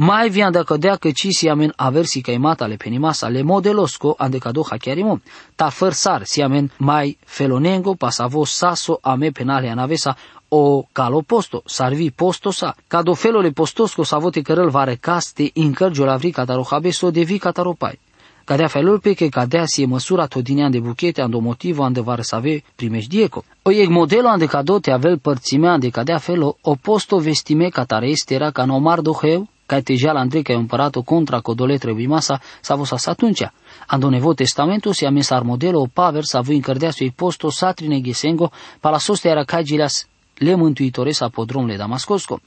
mai 0.04 0.30
vi 0.30 0.42
anda 0.42 0.64
cădea 0.64 0.96
că 0.96 1.12
ci 1.12 1.28
si 1.30 1.48
amen 1.50 1.74
aversi 1.76 2.22
ca 2.22 2.32
imata 2.32 2.66
le 2.66 2.76
penimasa 2.76 3.28
le 3.28 3.42
modelosco 3.42 4.16
ande 4.18 4.38
cado 4.38 4.64
hachiarimo. 4.70 5.20
Ta 5.56 5.70
fărsar 5.70 6.24
si 6.24 6.42
amen 6.42 6.72
mai 6.78 7.18
felonengo 7.26 7.94
pasavo 7.94 8.46
saso 8.46 8.98
ame 9.02 9.30
penale 9.30 9.70
anavesa 9.70 10.18
o 10.48 10.84
calo 10.92 11.22
posto, 11.22 11.62
sarvi 11.66 12.12
posto 12.12 12.52
sa, 12.52 12.76
cado 12.88 13.14
felole 13.14 13.52
postosco 13.52 14.04
savote 14.04 14.42
cărăl 14.42 14.70
vare 14.70 14.96
caste 14.96 15.50
incărgio 15.54 16.06
la 16.06 16.16
vrica 16.16 16.46
taro 16.46 16.64
habeso 16.70 17.12
de 17.12 17.22
vi 17.22 17.38
cataropai. 17.38 18.00
Cadea 18.44 18.68
felul 18.68 19.00
pe 19.00 19.14
că 19.14 19.26
cadea 19.26 19.66
si 19.66 19.82
e 19.82 19.86
măsura 19.86 20.26
todinean 20.26 20.72
de 20.72 20.80
buchete 20.80 21.22
ando 21.22 21.40
motivo 21.40 21.84
ande 21.84 22.02
va 22.02 22.16
răsave 22.16 22.64
dieco. 23.08 23.44
O 23.62 23.72
e 23.72 23.88
modelo 23.88 24.28
ande 24.28 24.46
cadote 24.46 24.92
avel 24.92 25.18
părțimea 25.18 25.72
ande 25.72 25.90
cadea 25.90 26.18
felo 26.18 26.58
oposto 26.62 27.18
vestime 27.18 27.70
catare 27.70 28.08
este 28.08 28.34
era 28.34 28.52
ca 28.52 28.66
nomar 28.66 29.00
doheu, 29.00 29.48
ca 29.72 29.80
tejea 29.80 30.12
la 30.12 30.20
Andrei 30.20 30.44
că 30.44 30.54
împărat-o 30.54 31.02
contra 31.02 31.40
codole 31.40 31.78
trebuie 31.78 32.08
masa 32.08 32.42
sa 32.62 32.76
vos 32.76 33.06
atunci. 33.06 33.44
Ando 33.88 34.10
nevo 34.10 34.34
testamento 34.34 34.94
si 34.94 35.06
amesar 35.06 35.44
modelo 35.44 35.80
o 35.80 35.88
paver 35.94 36.24
sa 36.24 36.42
voi 36.42 36.56
încărdea 36.56 36.92
sui 36.92 37.12
posto 37.12 37.50
satrine 37.50 38.00
ghesengo 38.00 38.52
la 38.82 38.98
soste 38.98 39.30
era 39.30 39.44
cagilas 39.44 40.08
le 40.38 40.56
mântuitore 40.56 41.12
sa 41.12 41.28
podromle 41.28 41.76
Damascosco 41.76 42.42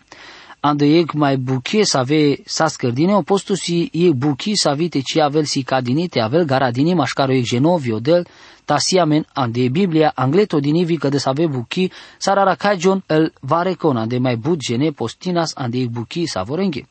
ande 0.61 0.85
eg 0.85 1.13
mai 1.13 1.37
buche 1.37 1.85
să 1.85 1.99
ave 1.99 2.37
sa 2.45 2.67
scărdine, 2.67 3.15
opostu 3.15 3.55
si 3.55 3.91
e 3.93 4.13
buchi 4.13 4.55
să 4.55 4.69
avite 4.69 5.01
ci 5.01 5.17
avel 5.19 5.45
si 5.45 5.63
cadinite, 5.63 6.21
avel 6.21 6.45
garadini 6.45 6.95
mașcaro 6.95 7.33
eg 7.33 7.45
genovio 7.45 7.99
del, 7.99 8.27
ta 8.65 8.79
si 8.79 8.99
amen 8.99 9.27
ande 9.33 9.69
Biblia 9.69 10.13
angleto 10.15 10.59
dinivi 10.61 10.97
că 10.97 11.09
de 11.09 11.19
să 11.19 11.29
ave 11.29 11.47
buchi, 11.47 11.91
sarara 12.19 12.55
cagion 12.55 13.03
el 13.07 13.33
varecon, 13.41 13.97
ande 13.97 14.19
mai 14.19 14.37
bud 14.37 14.59
gene 14.59 14.91
postinas 14.91 15.53
ande 15.55 15.79
eg 15.79 15.89
buchi 15.89 16.27
sa 16.27 16.43
vorenghe. 16.43 16.87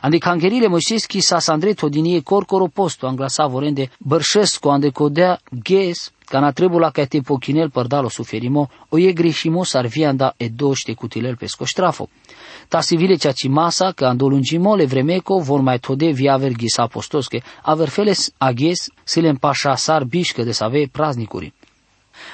Ande 0.00 0.18
cangerile 0.18 0.66
moșeschi 0.66 1.20
sa 1.20 1.38
sandreto 1.38 1.88
dinie 1.88 2.20
corcoro 2.20 2.66
posto 2.66 3.06
angla 3.06 3.28
sa 3.28 3.46
vorende 3.46 3.90
bărșesco 3.98 4.70
ande 4.70 4.90
codea 4.90 5.40
ges, 5.62 6.12
ca 6.24 6.38
na 6.40 6.52
trebula 6.52 6.90
ca 6.90 7.04
te 7.04 7.20
pochinel 7.20 7.70
părdalo 7.70 8.08
suferimo, 8.08 8.70
o 8.88 8.98
e 8.98 9.12
greșimo 9.12 9.64
sarvianda 9.64 10.34
e 10.36 10.48
doște 10.48 10.92
cutilel 10.92 11.36
pe 11.36 11.46
scoștrafo. 11.46 12.08
Ta 12.68 12.80
civile 12.80 13.16
cea 13.16 13.32
ci 13.32 13.48
masa 13.48 13.92
că 13.92 14.04
andolungimo 14.04 14.74
le 14.74 14.84
vremeco 14.84 15.38
vor 15.38 15.60
mai 15.60 15.78
tode 15.78 16.10
via 16.10 16.36
verghis 16.36 16.76
apostosche, 16.76 17.42
aver 17.62 17.88
feles 17.88 18.32
aghes 18.38 18.88
se 19.04 19.20
le 19.20 19.28
împașa 19.28 19.74
sar 19.74 20.04
bișcă 20.04 20.42
de 20.42 20.52
să 20.52 20.64
ave 20.64 20.88
praznicuri. 20.92 21.52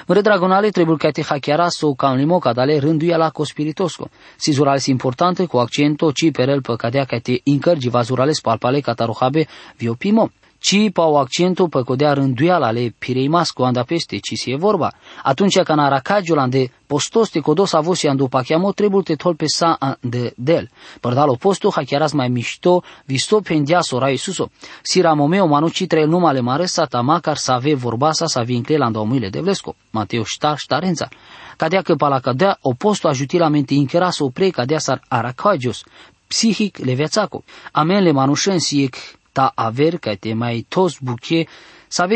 Mre 0.07 0.21
dragonale 0.21 0.69
trebuie 0.69 0.97
ca 0.97 1.11
te 1.11 1.21
hacchiara 1.21 1.69
so 1.69 1.93
can 1.93 2.17
limo 2.17 2.39
cadale 2.39 2.79
rânduia 2.79 3.17
la 3.17 3.29
cospiritosco. 3.29 4.09
Si 4.35 4.51
zurales 4.51 4.85
importante 4.85 5.45
cu 5.45 5.57
accento 5.57 6.11
ci 6.11 6.31
per 6.31 6.49
el 6.49 6.61
păcadea 6.61 7.05
ca 7.05 7.19
te 7.19 7.39
incărgi 7.43 7.89
vazurales 7.89 8.39
palpale 8.41 8.79
catarohabe 8.79 9.47
viopimo 9.77 10.31
ci 10.65 10.89
pau 10.91 11.17
accentul 11.17 11.69
pe 11.69 11.81
codea 11.81 12.13
rânduiala 12.13 12.67
ale 12.67 12.95
pireimas 12.97 13.51
cu 13.51 13.63
anda 13.63 13.83
peste, 13.83 14.17
ci 14.17 14.33
si 14.35 14.51
e 14.51 14.55
vorba. 14.55 14.91
Atunci 15.23 15.59
când 15.59 15.79
aracagiul 15.79 16.45
de 16.49 16.71
postos 16.87 17.29
te 17.29 17.39
codos 17.39 17.73
avosi 17.73 18.07
andu 18.07 18.27
pachiamo 18.27 18.71
trebuie 18.71 19.03
te 19.03 19.15
tol 19.15 19.35
pe 19.35 19.45
sa 19.47 19.77
de 20.01 20.33
del. 20.35 20.69
Părdalo 20.99 21.35
posto 21.35 21.69
hachiaras 21.69 22.11
mai 22.13 22.29
mișto, 22.29 22.83
visto 23.05 23.41
pendia 23.41 23.81
sora 23.81 24.09
Isuso. 24.09 24.49
Si 24.81 25.01
ramomeo 25.01 25.45
manu 25.45 25.69
citre 25.69 26.05
numale 26.05 26.39
mare 26.39 26.65
sa 26.65 26.85
tamacar 26.85 27.37
să 27.37 27.51
ave 27.51 27.75
vorba 27.75 28.11
sa 28.11 28.25
să 28.25 28.41
vincle 28.45 28.77
la 28.77 28.85
îndaumuile 28.85 29.29
de 29.29 29.39
vlesco. 29.39 29.75
Mateo 29.91 30.23
ștar 30.23 30.57
ștarența. 30.57 31.07
Cadea 31.57 31.81
că 31.81 31.95
pala 31.95 32.19
cadea, 32.19 32.57
oposto 32.61 33.07
ajutilamente 33.07 33.73
inchera 33.73 34.09
să 34.09 34.23
opre 34.23 34.49
cadea 34.49 34.79
sar 34.79 35.01
aracagios, 35.07 35.83
psihic 36.27 36.77
leveațaco. 36.77 37.43
Amen 37.71 38.03
le 38.03 38.11
manușen 38.11 38.59
siec 38.59 38.95
ta 39.35 39.51
aver 39.55 39.93
ca 40.03 40.13
te 40.23 40.33
mai 40.33 40.65
tos 40.73 40.93
buche 41.05 41.47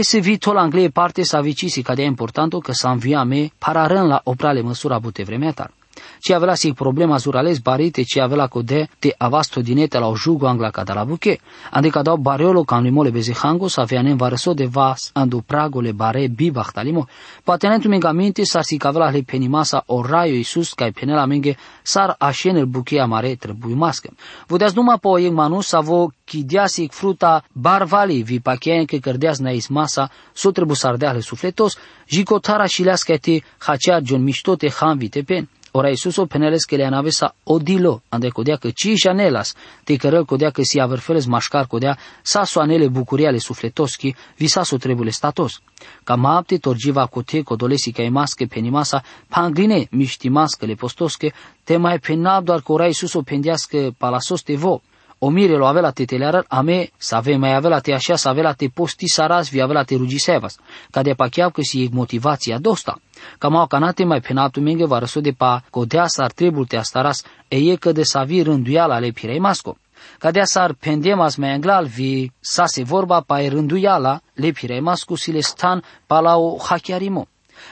se 0.01 0.19
vi 0.19 0.37
tol 0.37 0.57
anglei 0.57 0.89
parte 0.89 1.23
sa 1.23 1.41
vicisi 1.41 1.81
cadea 1.81 2.05
importanto 2.05 2.59
că 2.59 2.71
sa 2.71 2.91
învia 2.91 3.23
me 3.23 3.41
pararân 3.57 4.07
la 4.07 4.21
oprale 4.23 4.61
măsura 4.61 4.99
bute 4.99 5.23
vremea 5.23 5.51
tar 5.51 5.71
ci 6.19 6.31
avea 6.33 6.55
si 6.55 6.73
problema 6.73 7.17
zurales 7.17 7.59
barite 7.59 8.03
ci 8.03 8.19
avea 8.19 8.47
code 8.47 8.89
te 8.99 9.13
avasto 9.17 9.61
dinete 9.61 9.99
la 9.99 10.07
o 10.07 10.15
jugo 10.15 10.47
angla 10.47 10.71
cada 10.71 10.93
la 10.93 11.05
buche 11.05 11.39
ande 11.71 11.89
dau 12.03 12.17
bariolo 12.17 12.63
can 12.63 12.83
limole 12.83 13.11
bezehango 13.11 13.67
sa 13.67 13.81
avea 13.81 14.01
nem 14.01 14.17
varso 14.17 14.53
de 14.53 14.65
vas 14.65 15.11
andu 15.13 15.41
pragole 15.41 15.91
bare 15.93 16.27
bibach 16.27 16.71
talimo 16.71 17.07
patenentu 17.43 17.89
mengaminte 17.89 18.45
sa 18.45 18.61
si 18.61 18.77
cavela 18.77 19.11
le 19.11 19.21
penimasa 19.23 19.83
o 19.85 20.01
raio 20.01 20.35
Iisus 20.35 20.73
ca 20.73 20.91
penela 20.91 21.25
menge 21.25 21.57
sar 21.83 22.17
el 22.43 22.65
buche 22.65 22.99
amare 22.99 23.35
trebuie 23.35 23.75
mască. 23.75 24.09
Vodeați 24.47 24.75
numai 24.75 24.97
pe 24.99 25.07
o 25.07 25.31
manus 25.31 25.67
sa 25.67 25.79
vo 25.79 26.07
chideasi 26.25 26.87
fruta 26.91 27.43
barvali 27.53 28.23
vi 28.23 28.39
pachien 28.39 28.85
că 28.85 28.97
cărdeas 28.97 29.37
na 29.39 29.49
ismasa 29.51 30.09
so 30.33 30.51
trebuie 30.51 30.75
să 30.75 30.87
ardeale 30.87 31.19
sufletos, 31.19 31.77
jicotara 32.07 32.65
și 32.65 32.83
lească 32.83 33.17
te 33.17 33.39
hacea 33.57 33.99
John 34.03 34.23
miștote 34.23 34.69
han 34.69 34.97
vite 34.97 35.21
pen. 35.23 35.49
Ora 35.71 35.89
Isuso 35.91 36.25
peneles 36.25 36.65
que 36.65 36.77
le 36.77 36.85
anavesa 36.85 37.35
odilo, 37.43 38.01
ande 38.09 38.29
codea 38.29 38.55
că 38.55 38.69
ci 38.69 38.93
janelas, 38.95 39.53
te 39.83 39.95
cărăl 39.95 40.25
codea 40.25 40.49
că 40.49 40.61
si 40.63 40.79
averfeles 40.79 41.25
mașcar 41.25 41.67
codea, 41.67 41.97
sa 42.21 42.43
soanele 42.43 42.87
bucuriale 42.87 43.37
sufletoschi, 43.37 44.15
visaso 44.37 44.77
trebule 44.77 45.09
statos. 45.09 45.61
Ca 46.03 46.15
mapte 46.15 46.57
torgiva 46.57 47.05
cote 47.05 47.41
codolesi 47.41 47.91
ca 47.91 48.01
emasche 48.01 48.45
penimasa, 48.45 49.03
pangline 49.27 49.87
miștimască 49.91 50.65
le 50.65 50.73
postosche, 50.73 51.33
te 51.63 51.77
mai 51.77 51.99
penab 51.99 52.43
doar 52.43 52.61
că 52.61 52.71
ora 52.71 52.87
Isuso 52.87 53.21
pendească 53.21 53.93
palasos 53.97 54.41
te 54.41 54.55
vo, 54.55 54.81
o 55.19 55.29
mire 55.29 55.57
lo 55.57 55.67
avea 55.67 55.81
la 55.81 55.91
te 55.91 56.05
telearar, 56.05 56.45
ame 56.47 56.89
să 56.97 57.15
ave 57.15 57.35
mai 57.35 57.55
avea 57.55 57.69
la 57.69 57.79
te 57.79 57.93
așa, 57.93 58.15
să 58.15 58.29
avea 58.29 58.43
la 58.43 58.53
te 58.53 58.67
posti 58.67 59.07
saras, 59.07 59.49
vi 59.49 59.61
avea 59.61 59.75
la 59.75 59.83
te 59.83 59.95
rugisevas, 59.95 60.57
ca 60.91 61.01
de 61.01 61.13
pacheav 61.13 61.51
că 61.51 61.61
si 61.61 61.83
e 61.83 61.89
motivația 61.91 62.57
dosta. 62.57 63.01
Ca 63.37 63.47
mau 63.47 63.67
canate 63.67 64.03
mai 64.03 64.19
penatu 64.19 64.59
menge 64.59 64.85
va 64.85 64.99
răsu 64.99 65.19
de 65.19 65.31
pa 65.31 65.63
codea 65.69 66.05
ar 66.15 66.31
trebul 66.31 66.65
te 66.65 66.77
astaras, 66.77 67.23
e 67.47 67.71
e 67.71 67.75
că 67.75 67.91
de 67.91 68.03
să 68.03 68.23
vi 68.25 68.41
rânduiala 68.41 68.95
ale 68.95 69.09
pirei 69.09 69.39
masco. 69.39 69.77
Ca 70.17 70.31
de 70.31 70.41
ar 70.53 70.73
pendemas 70.73 71.35
mai 71.35 71.53
anglal 71.53 71.85
vi 71.85 72.31
sa 72.39 72.65
se 72.65 72.83
vorba 72.83 73.21
pa 73.21 73.41
e 73.41 73.47
rânduiala 73.47 74.21
le 74.33 74.51
pirei 74.51 74.79
masco 74.79 75.15
si 75.15 75.31
le 75.31 75.39
stan 75.41 75.83
pa 76.07 76.19
la 76.19 76.37
o 76.37 76.57
hachiarimo. 76.69 77.27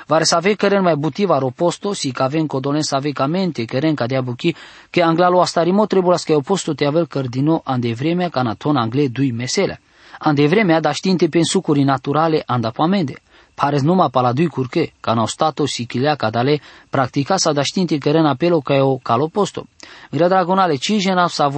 Vare 0.05 0.23
să 0.23 0.35
ave 0.35 0.53
căren 0.53 0.81
mai 0.81 0.95
butiva 0.95 1.37
roposto, 1.37 1.93
si 1.93 2.11
ca 2.11 2.27
ven 2.27 2.47
codolen 2.47 2.81
să 2.81 2.95
ave 2.95 3.11
camente, 3.11 3.65
căren 3.65 3.95
ca 3.95 4.05
dea 4.05 4.21
buchi, 4.21 4.55
că 4.89 5.01
anglalo 5.03 5.41
astarimo 5.41 5.85
trebuie 5.85 6.17
să 6.17 6.33
oposto 6.33 6.73
te 6.73 6.85
avel 6.85 7.07
cărdino 7.07 7.61
ande 7.63 7.93
vremea 7.93 8.29
ca 8.29 8.41
naton 8.41 8.75
angle 8.75 9.07
dui 9.07 9.31
mesele. 9.31 9.81
Ande 10.19 10.47
vremea 10.47 10.79
da 10.79 10.91
știinte 10.91 11.27
pen 11.27 11.43
sucuri 11.43 11.83
naturale 11.83 12.43
andapamende. 12.45 13.13
Pares 13.55 13.81
numai 13.81 14.09
la 14.11 14.33
dui 14.33 14.47
curche, 14.47 14.93
ca 14.99 15.13
n-au 15.13 15.25
stato 15.25 15.65
si 15.65 15.85
chilea 15.85 16.15
ca 16.15 16.29
dale, 16.29 16.61
practica 16.89 17.37
sa 17.37 17.51
da 17.51 17.61
știinte 17.61 17.97
căren 17.97 18.25
apelo 18.25 18.59
ca 18.59 18.73
o 18.83 18.97
caloposto. 18.97 19.65
Mira 20.11 20.27
dragonale, 20.27 20.75
ci 20.75 20.93
jena 20.99 21.27
să 21.27 21.49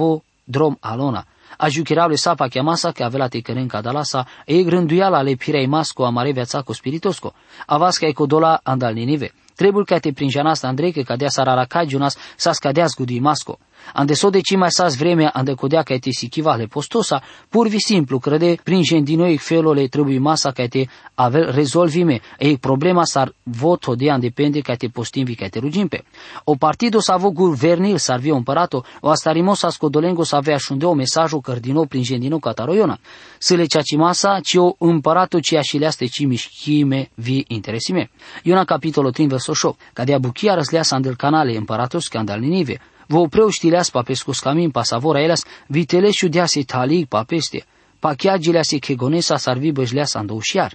drom 0.44 0.76
alona 0.80 1.24
ajuchirable 1.60 2.16
sapa 2.16 2.48
chiamasa 2.48 2.92
che 2.92 3.02
avea 3.02 3.28
te 3.28 3.40
ca 3.42 3.80
dalasa 3.80 4.26
e 4.44 4.62
grânduiala 4.62 5.22
le 5.22 5.36
pirei 5.36 5.66
masco 5.66 6.04
amare 6.04 6.32
viața 6.32 6.62
cu 6.62 6.72
spiritosco. 6.72 7.34
Avasca 7.66 8.06
e 8.06 8.12
codola 8.12 8.60
andal 8.62 8.94
ninive. 8.94 9.32
Trebuie 9.54 9.84
ca 9.84 9.98
te 9.98 10.12
prinjanas 10.12 10.62
Andrei 10.62 10.92
că 10.92 11.02
cadea 11.02 11.28
sarara 11.28 11.64
cagiunas 11.64 12.16
sa 12.36 12.52
scadeas 12.52 12.94
gudi 12.96 13.20
masco. 13.20 13.58
Ande 13.92 14.14
so 14.14 14.30
de 14.30 14.40
mai 14.56 14.70
sas 14.70 14.96
vremea 14.96 15.30
ande 15.32 15.54
codea 15.54 15.82
ca 15.82 15.96
te 15.98 16.10
sichiva 16.10 16.54
le 16.54 16.66
postosa, 16.66 17.22
pur 17.48 17.68
vi 17.68 17.78
simplu 17.78 18.18
crede 18.18 18.58
prin 18.62 18.82
noi 19.16 19.38
felul 19.38 19.74
le 19.74 19.86
trebuie 19.86 20.18
masa 20.18 20.50
ca 20.50 20.66
te 20.66 20.86
avel 21.14 21.50
rezolvime. 21.52 22.20
E 22.38 22.56
problema 22.56 23.04
sar 23.04 23.32
vot 23.42 23.84
hodea 23.84 24.18
depende 24.18 24.60
ca 24.60 24.74
te 24.74 24.88
postimvi 24.88 25.34
ca 25.34 25.48
te 25.48 25.58
rugimpe. 25.58 26.04
O 26.44 26.54
partido 26.56 27.00
sa 27.00 27.16
vo 27.16 27.30
guvernil 27.30 27.98
sar 27.98 28.18
via 28.18 28.34
împărato, 28.34 28.84
o 29.00 29.08
astarimo 29.08 29.54
sa 29.54 29.70
scodolengo 29.70 30.24
sa 30.24 30.36
avea 30.36 30.56
o 30.82 30.94
mesajul 30.94 31.40
cărdino 31.40 31.84
prin 31.84 32.02
gendino 32.02 32.38
cataroiona. 32.38 32.98
Să 33.38 33.54
le 33.54 33.64
ceaci 33.64 33.96
masa, 33.96 34.40
ci 34.42 34.54
o 34.54 34.74
împărato 34.78 35.40
ci 35.40 35.54
așileaste 35.54 36.06
ci 36.06 36.24
mișchime 36.24 37.10
vi 37.14 37.44
interesime. 37.48 38.10
Iona 38.42 38.64
capitolul 38.64 39.12
3 39.12 39.26
verso 39.26 39.52
8, 39.62 39.80
cadea 39.92 40.18
buchia 40.18 40.54
răslea 40.54 40.82
sandel 40.82 41.16
canale 41.16 41.56
împăratos 41.56 42.04
scandal 42.04 42.40
Ninive. 42.40 42.80
Vou 43.12 43.28
preoștileas 43.28 43.90
papescus 43.90 44.38
camin 44.38 44.70
pasavora 44.70 45.20
elas, 45.20 45.44
viteleșu 45.66 46.28
dea 46.28 46.46
se 46.46 46.62
talic 46.62 47.08
papeste, 47.08 47.64
pachiagilea 47.98 48.62
se 48.62 48.78
chegonesa 48.78 49.36
sarvi 49.36 49.72
băjleas 49.72 50.14
andoușiar. 50.14 50.74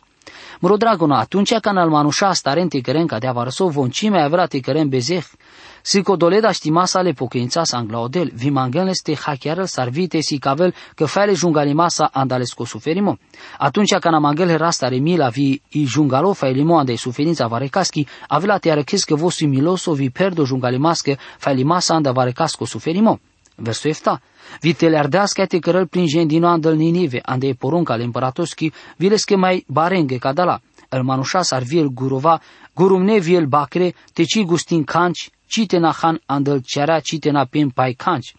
Mro 0.59 0.77
dragona, 0.77 1.19
atunci 1.19 1.53
când 1.53 1.77
al 1.77 1.89
manușa 1.89 2.33
staren 2.33 2.67
ticăren 2.67 3.07
ca 3.07 3.19
de 3.19 3.27
avarsov, 3.27 3.71
voncime 3.71 4.21
avea 4.21 4.45
ticăren 4.45 4.89
bezeh, 4.89 5.25
si 5.87 6.01
codoleda 6.01 6.51
știma 6.51 6.85
sale 6.85 7.11
pocăința 7.11 7.63
sa 7.63 7.77
anglaodel, 7.77 8.31
vimangen 8.33 8.87
este 8.87 9.15
hachiară 9.15 9.65
sarvite 9.65 10.19
si 10.19 10.37
cavel 10.37 10.73
că 10.95 11.05
fele 11.05 11.33
jungalimasa 11.33 12.09
andales 12.13 12.53
cu 12.53 12.63
suferimo. 12.63 13.17
Atunci 13.57 13.95
când 13.95 14.13
amangel 14.13 14.57
rasta 14.57 14.87
remila 14.87 15.29
vi 15.29 15.61
i 15.69 15.85
jungalo 15.85 16.33
failimo 16.33 16.77
ande 16.77 16.95
suferința 16.95 17.47
varecaschi, 17.47 18.07
avela 18.27 18.57
te 18.57 18.71
arăchis 18.71 19.03
că 19.03 19.15
vosi 19.15 19.45
miloso 19.45 19.93
vi 19.93 20.09
perdo 20.09 20.45
jungalimasche 20.45 21.17
failimasa 21.37 21.93
anda 21.93 22.11
varecasco 22.11 22.65
suferimo. 22.65 23.19
Versul 23.55 23.89
efta. 23.89 24.21
Vitele 24.61 24.97
ardească 24.97 25.45
te 25.45 25.59
cărăl 25.59 25.87
prin 25.87 26.05
gendino 26.05 26.47
andăl 26.47 26.75
Ninive, 26.75 27.19
ande 27.23 27.47
e 27.47 27.53
porunca 27.53 27.93
al 27.93 27.99
împăratoschi, 27.99 28.71
vilesche 28.97 29.35
mai 29.35 29.65
barenge 29.67 30.17
cadala. 30.17 30.59
El 30.89 31.03
manușa 31.03 31.41
ar 31.49 31.63
viel 31.63 31.87
gurova, 31.87 32.41
gurumne 32.75 33.19
viel 33.19 33.45
bacre, 33.45 33.93
ci 34.25 34.43
gustin 34.43 34.83
canci, 34.83 35.29
cite 35.47 35.77
na 35.77 35.91
han 36.01 36.21
andăl 36.25 36.61
cerea 36.65 36.99
cite 36.99 37.29
na 37.29 37.45
pin 37.45 37.69
pai 37.69 37.93
canci. 37.93 38.35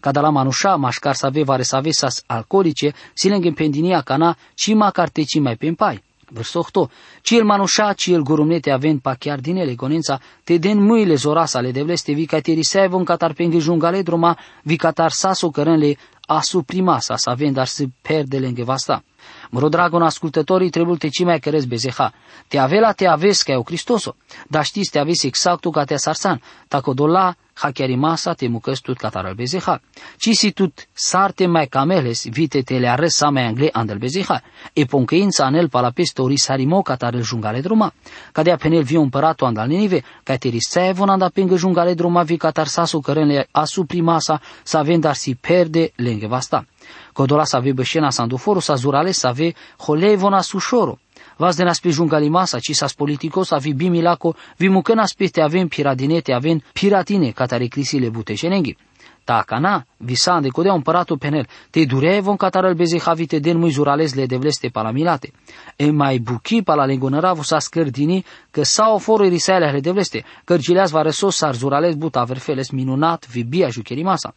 Cada 0.00 0.20
la 0.20 0.30
manusha, 0.30 0.76
mașcar 0.76 1.14
să 1.14 1.26
ave 1.26 1.42
vare 1.42 1.62
să 1.62 1.76
ave 1.76 1.90
sas 1.90 2.22
alcoolice, 2.26 2.92
silengem 3.14 3.52
pendinia 3.52 4.00
cana, 4.00 4.36
ci 4.54 4.74
macar 4.74 5.08
te 5.08 5.22
ci 5.22 5.38
mai 5.40 5.56
pempai. 5.56 5.94
Verso 5.94 6.05
8. 6.34 6.90
Ci 7.22 7.36
el 7.36 7.44
manusha, 7.44 7.92
ci 7.92 8.12
el 8.12 8.22
gurumnete 8.22 8.70
avent 8.70 9.00
pa 9.00 9.14
chiar 9.14 9.40
din 9.40 9.56
ele 9.56 9.74
gonența, 9.74 10.20
te 10.44 10.58
den 10.58 10.78
mâile 10.78 11.14
zorasa 11.14 11.60
le 11.60 11.70
devleste 11.70 12.12
vi 12.12 12.26
ca 12.26 12.40
te 12.40 12.52
risevon 12.52 13.04
catar 13.04 13.32
penghe 13.32 13.58
jungale 13.58 14.02
druma, 14.02 14.38
vi 14.62 14.76
catar 14.76 15.10
saso 15.10 15.50
cărânle 15.50 15.96
a 16.26 16.40
suprimasa 16.40 17.16
să 17.16 17.30
avem 17.30 17.52
dar 17.52 17.66
să 17.66 17.84
perde 18.02 18.38
lângă 18.38 18.64
vasta. 18.64 19.04
Mă 19.50 19.68
dragon 19.68 20.02
ascultătorii 20.02 20.70
trebuie 20.70 20.96
te 20.96 21.24
mai 21.24 21.38
cărez 21.38 21.64
bezeha. 21.64 22.12
Te 22.48 22.58
avela 22.58 22.92
te 22.92 23.06
aveți 23.06 23.44
ca 23.44 23.52
eu 23.52 23.62
Cristoso. 23.62 24.16
Dar 24.48 24.64
știți 24.64 24.90
te 24.90 24.98
aveți 24.98 25.26
exactul 25.26 25.70
ca 25.70 25.84
te 25.84 25.96
sarsan. 25.96 26.42
Taco 26.68 26.92
dola 26.92 27.36
ha 27.58 27.70
chiar 27.70 27.88
masa 27.96 28.34
te 28.34 28.48
mucăs 28.48 28.80
tut 28.80 28.96
catar 28.96 29.32
bezeha. 29.34 29.80
Ci 30.16 30.30
si 30.34 30.50
tut 30.50 30.88
sarte 30.92 31.46
mai 31.46 31.66
cameles 31.66 32.26
vite 32.28 32.62
te 32.62 32.78
le 32.78 32.88
arăs 32.88 33.14
sa 33.14 33.28
mai 33.30 33.46
angle 33.46 33.68
andel 33.72 33.98
bezeha. 33.98 34.42
E 34.72 34.84
poncăința 34.84 35.44
anel 35.44 35.68
pala 35.68 35.90
pestori 35.90 36.36
sarimo 36.36 36.82
catar 36.82 37.14
el 37.14 37.22
jungale 37.22 37.60
druma. 37.60 37.92
Cadea 38.32 38.56
penel 38.56 38.82
vi 38.82 38.96
împăratul 38.96 39.46
andal 39.46 39.68
ninive, 39.68 40.02
ca 40.22 40.36
te 40.36 40.48
risevon 40.48 41.08
anda 41.08 41.28
pengă 41.28 41.56
jungale 41.56 41.94
druma 41.94 42.22
vi 42.22 42.36
catar 42.36 42.66
sasu 42.66 43.00
cărânle 43.00 43.48
asuprimasa 43.50 44.40
să 44.62 44.76
avem 44.76 45.00
dar 45.00 45.14
si 45.14 45.34
perde 45.34 45.92
lângă 45.96 46.26
vasta. 46.26 46.66
Kodola 47.12 47.44
sa 47.44 47.58
ve 47.58 47.72
bășena 47.72 48.10
sa 48.10 48.22
anduforu 48.22 48.60
sa 48.60 48.74
zurale 48.74 49.10
sa 49.10 49.30
ve 49.30 49.54
holevona 49.78 50.40
sușoro. 50.40 50.98
Vas 51.36 51.56
de 51.56 51.64
nas 51.64 51.80
pe 51.80 51.90
jungalimasa, 51.90 52.58
ci 52.58 52.74
sas 52.74 52.94
politikos 52.94 53.50
avi 53.50 53.72
bimilako, 53.72 54.34
vi 54.56 54.68
mucănas 54.68 55.12
peste 55.12 55.40
avem 55.40 55.68
piradinete, 55.68 56.32
avem 56.32 56.62
piratine, 56.72 57.30
catare 57.30 57.66
crisile 57.66 58.08
buteșenenghi. 58.08 58.76
Takana, 59.24 59.84
visan 59.96 60.42
de 60.42 60.48
codea 60.48 60.72
împăratul 60.72 61.18
penel, 61.18 61.46
te 61.70 61.84
durevon 61.84 62.36
catarăl 62.36 62.74
beze 62.74 62.98
havite 62.98 63.38
den 63.38 63.58
mui 63.58 63.70
zurales 63.70 64.14
le 64.14 64.26
devleste 64.26 64.68
palamilate. 64.68 65.32
E 65.76 65.90
mai 65.90 66.18
buchi 66.18 66.62
pala 66.62 66.84
lengonăravu 66.84 67.42
sa 67.42 67.58
scărdini, 67.58 68.24
că 68.50 68.62
sa 68.62 68.92
o 68.92 68.98
foră 68.98 69.26
risale 69.26 69.70
le 69.70 69.80
devleste, 69.80 70.24
cărgileaz 70.44 70.90
va 70.90 71.02
răsos 71.02 71.36
sar 71.36 71.54
zurales 71.54 71.94
buta 71.94 72.24
verfeles 72.24 72.70
minunat, 72.70 73.28
vibia 73.28 73.68
jucherimasa 73.68 74.34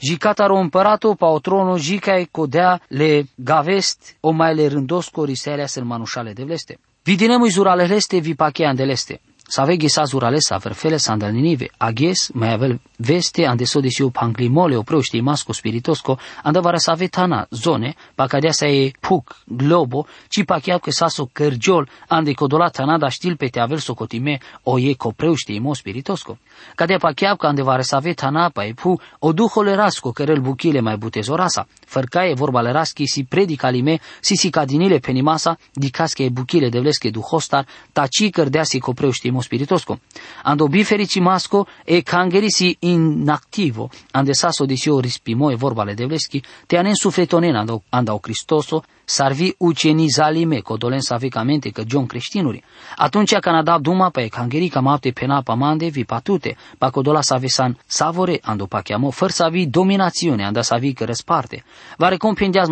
jicataro 0.00 0.56
împăratul 0.58 1.16
pa 1.16 1.26
o 1.26 1.38
trono 1.38 1.78
jicai 1.78 2.28
codea 2.30 2.80
le 2.88 3.24
gavest 3.34 4.16
o 4.20 4.30
mai 4.30 4.54
le 4.54 4.66
rândosco 4.66 5.24
riselea 5.24 5.66
să 5.66 5.82
manușale 5.82 6.32
de 6.32 6.44
vleste. 6.44 6.78
Vidinemu 7.02 7.46
zuraleleste 7.46 8.18
vi 8.18 8.34
pachean 8.34 8.74
de 8.76 8.84
leste. 8.84 9.20
Savegi 9.50 9.88
sa 9.88 10.04
zurales 10.04 10.50
a 10.50 10.58
verfele 10.58 10.98
sa 10.98 11.12
andal 11.12 11.32
ninive. 11.32 11.70
Agies 11.78 12.30
mai 12.34 12.52
avel 12.52 12.80
veste 12.98 13.46
ande 13.46 13.64
so 13.64 13.80
desiu 13.80 14.10
panglimole 14.10 14.76
o 14.76 14.82
proști 14.82 15.20
masco 15.20 15.52
spiritosco 15.52 16.18
andavara 16.42 16.76
sa 16.78 16.94
vetana 16.94 17.46
zone 17.50 17.94
pa 18.14 18.26
cadea 18.26 18.52
sa 18.52 18.66
e 18.66 18.92
puc 19.00 19.36
globo 19.46 20.06
ci 20.28 20.44
pa 20.44 20.58
chiar 20.58 20.78
că 20.78 20.90
sa 20.90 21.08
so 21.08 21.28
cărgiol 21.32 21.88
ande 22.08 22.32
codolata 22.32 22.84
nada 22.84 23.08
știl 23.08 23.36
pe 23.36 23.48
te 23.48 23.60
avel 23.60 23.78
so 23.78 23.94
cotime 23.94 24.38
o 24.62 24.78
e 24.78 24.94
copreuști 24.94 25.58
mo 25.58 25.74
spiritosco. 25.74 26.38
Cadea 26.74 26.98
pa 26.98 27.12
chiar 27.12 27.36
că 27.36 27.46
andavara 27.46 27.82
sa 27.82 27.98
vetana 27.98 28.48
pa 28.48 28.64
e 28.64 28.72
pu 28.72 29.00
o 29.18 29.32
duhole 29.32 29.74
rasco 29.74 30.12
cărel 30.12 30.40
buchile 30.40 30.80
mai 30.80 30.96
butezorasa. 30.96 31.66
Fărcaie 31.88 32.34
vorba 32.34 32.60
le 32.60 32.70
raschi 32.70 33.06
si 33.06 33.24
predica 33.24 33.68
lime 33.70 33.98
si 34.20 34.34
si 34.36 34.50
cadinile 34.50 34.98
penimasa 34.98 35.56
di 35.72 35.90
casche 35.90 36.24
e 36.24 36.30
buchile 36.30 36.68
de 36.68 36.80
vlesche 36.80 37.10
duhostar 37.10 37.66
taci 37.92 38.30
cărdea 38.30 38.64
si 38.64 38.78
copreuști 38.78 39.30
mo 39.30 39.40
spiritosco. 39.40 39.98
Ando 40.42 40.66
biferici 40.66 41.18
masco 41.18 41.66
e 41.84 42.02
cangerisi 42.02 42.76
inactivo, 42.80 43.88
ande 44.10 44.32
saso 44.32 44.66
disio 44.66 45.00
rispimo 45.00 45.50
e 45.50 45.54
vorbale 45.54 45.94
de 45.94 46.04
vleschi, 46.04 46.42
te 46.66 46.76
anen 46.76 46.94
sufletonen 46.94 47.56
andau, 47.56 47.82
andau 47.88 48.18
Cristoso, 48.18 48.84
sarvi 49.04 49.54
uceni 49.58 50.08
zalime, 50.08 50.60
codolen 50.60 51.00
saficamente 51.00 51.70
că 51.70 51.82
John 51.86 52.06
creștinuri. 52.06 52.62
Atunci 52.96 53.32
Canada 53.32 53.78
duma 53.78 54.10
pe 54.10 54.26
cangerica 54.26 54.80
mapte 54.80 55.10
pena 55.10 55.42
pamande 55.42 55.86
vi 55.88 56.04
patute, 56.04 56.56
pa 56.78 56.90
codola 56.90 57.22
savesan 57.22 57.78
savore 57.86 58.38
ando 58.42 58.66
pa 58.66 58.80
chiamo, 58.80 59.10
făr 59.10 59.30
savi 59.30 59.66
dominațiune, 59.66 60.44
anda 60.44 60.62
savi 60.62 60.92
că 60.92 61.04
răsparte. 61.04 61.64
Va 61.96 62.08
recompendează 62.08 62.70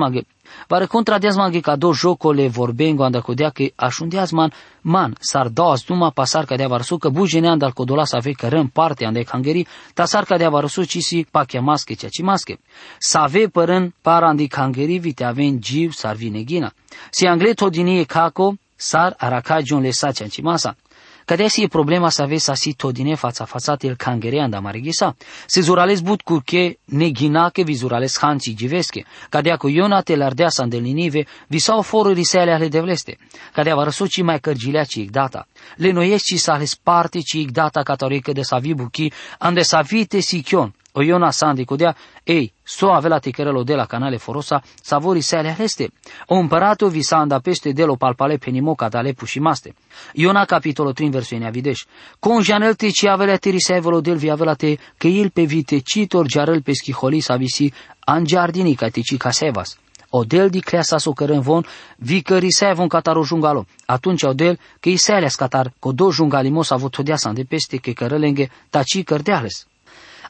Vare 0.69 0.87
contradiazman 0.87 1.61
ca 1.61 1.77
do 1.77 1.92
jocole 1.92 2.49
vorbengo 2.49 3.05
anda 3.05 3.21
codea 3.21 3.51
că 3.51 3.64
așundeazman 3.75 4.53
man 4.81 5.16
sar 5.21 5.49
daas 5.49 5.85
duma 5.85 6.11
pasar 6.11 6.45
ca 6.45 6.57
de 6.57 6.66
varsu 6.66 6.99
că 6.99 7.09
bujene 7.09 7.49
andal 7.49 7.73
codola 7.73 8.05
sa 8.05 8.19
ve 8.19 8.33
că 8.33 8.49
răm 8.49 8.69
parte 8.69 9.05
ande 9.05 9.23
cangeri 9.23 9.66
ta 9.95 10.05
sar 10.05 10.25
ca 10.25 10.37
de 10.37 10.47
varsu 10.47 10.85
ci 10.85 10.99
si 10.99 11.27
pachia 11.31 11.61
masche 11.61 11.95
cea 11.95 12.09
ci 12.09 12.23
masche. 12.23 12.59
Sa 12.99 13.27
ve 13.27 13.49
părân 13.49 13.95
para 14.03 14.29
andi 14.29 14.47
cangeri 14.47 14.99
vite 14.99 15.25
aven 15.25 15.61
giu 15.61 15.90
sar 15.90 16.14
vine 16.14 16.42
ghina. 16.42 16.73
Si 17.11 17.27
angleto 17.27 17.69
dinie 17.69 18.05
caco 18.05 18.55
sar 18.77 19.14
aracagion 19.16 19.81
le 19.81 19.90
sa 19.90 20.12
cea 20.12 20.27
ci 20.27 20.40
masa. 20.40 20.77
Kadesi 21.26 21.62
e 21.62 21.66
problema 21.66 22.08
să 22.10 22.22
aveți 22.22 22.50
asi 22.50 22.72
todine 22.72 23.14
fața 23.14 23.44
fața 23.44 23.76
el 23.80 23.96
cangere 23.96 24.40
anda 24.40 24.60
marigisa. 24.60 25.16
Se 25.46 25.60
zurales 25.60 26.00
but 26.00 26.20
curche 26.20 26.78
neghinache 26.84 27.62
vi 27.62 27.74
zurales 27.74 28.18
hanci 28.18 28.54
givesche. 28.54 29.04
Cadea 29.30 29.56
cu 29.56 29.68
iona 29.68 30.00
te 30.00 30.16
lardea 30.16 30.48
sa 30.48 30.62
îndelinive 30.62 31.26
vi 31.46 31.58
sau 31.58 31.82
foră 31.82 32.12
risele 32.12 32.52
ale 32.52 32.68
devleste. 32.68 33.18
Cadea 33.52 33.74
va 33.74 33.82
răsuci 33.84 34.22
mai 34.22 34.40
cărgilea 34.40 34.84
ci 34.84 34.96
data. 34.96 35.48
Le 35.76 35.90
noiesc 35.90 36.37
sa 36.37 36.52
ales 36.52 36.74
parte 36.74 37.20
ci 37.20 37.44
data 37.52 37.83
catorică 37.83 38.33
de 38.33 38.42
sa 38.42 38.59
vi 38.59 38.74
buchi 38.74 39.12
ande 39.38 39.62
sa 39.62 39.81
vite 39.81 40.20
sichion. 40.20 40.74
O 40.98 41.02
iona 41.02 41.31
sandi 41.31 41.64
codea, 41.64 41.94
ei, 42.24 42.52
so 42.62 42.90
avea 42.90 43.18
ticărelo 43.18 43.62
de 43.62 43.74
la 43.74 43.85
canale 43.85 44.16
forosa, 44.16 44.62
savori 44.83 45.20
sale 45.20 45.48
aleste. 45.48 45.90
O 46.26 46.35
împăratul 46.35 46.88
vi 46.88 47.02
sa 47.02 47.16
anda 47.16 47.38
peste 47.38 47.72
de 47.72 47.85
lo 47.85 47.96
palpale 47.96 48.37
penimoca 48.37 48.88
dale 48.88 49.12
pușimaste. 49.12 49.74
Iona 50.12 50.44
capitolo 50.44 50.92
3 50.92 51.11
versiunea 51.11 51.50
videș. 51.50 51.85
Con 52.18 52.42
janel 52.42 52.74
te 52.74 52.90
ci 52.90 53.05
avea 53.07 53.37
te 53.37 53.50
risevolo 53.50 54.00
del 54.00 54.16
vi 54.16 54.31
avea 54.31 54.55
te, 54.55 54.79
că 54.96 55.07
il 55.07 55.31
pe 55.31 55.44
vite 55.44 55.79
citor 55.79 56.26
jarel 56.29 56.62
pe 56.62 56.72
schiholi 56.72 57.20
sa 57.20 57.37
visi 57.37 57.72
an 58.05 58.24
giardini 58.24 58.74
ca 58.74 58.88
te 58.88 59.00
ci 59.00 59.16
casevas. 59.16 59.76
Odel 60.18 60.48
di 60.48 60.61
creasa 60.61 60.98
so 60.98 61.12
cărân 61.12 61.40
von, 61.40 61.64
vi 61.96 62.22
că 62.22 62.38
risevon 62.38 62.88
cataro 62.88 63.22
jungalo. 63.22 63.66
Atunci 63.87 64.22
odel 64.22 64.59
că 64.81 64.88
i 64.88 64.96
sele 64.96 65.29
scatar, 65.29 65.72
co 65.79 65.92
do 65.92 66.11
jungalimos 66.11 66.70
avut 66.70 66.90
todea 66.90 67.16
sa 67.16 67.33
de 67.33 67.42
peste 67.42 67.76
că 67.76 67.90
cărălenge 67.90 68.48
taci 68.70 69.05
cărdeales. 69.05 69.66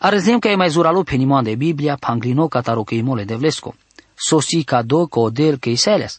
Arăzem 0.01 0.39
că 0.39 0.49
e 0.49 0.55
mai 0.55 0.69
zuralo 0.69 1.03
pe 1.03 1.15
nimon 1.15 1.43
de 1.43 1.55
Biblia, 1.55 1.97
panglino 2.01 2.49
cataro 2.49 2.83
că 2.83 2.95
imole 2.95 3.25
de 3.25 3.35
vlesco. 3.35 3.75
Sosi 4.15 4.65
ca 4.65 4.83
do 4.83 5.07
că 5.07 5.19
odel 5.19 5.57
că 5.57 5.75
seles. 5.75 6.19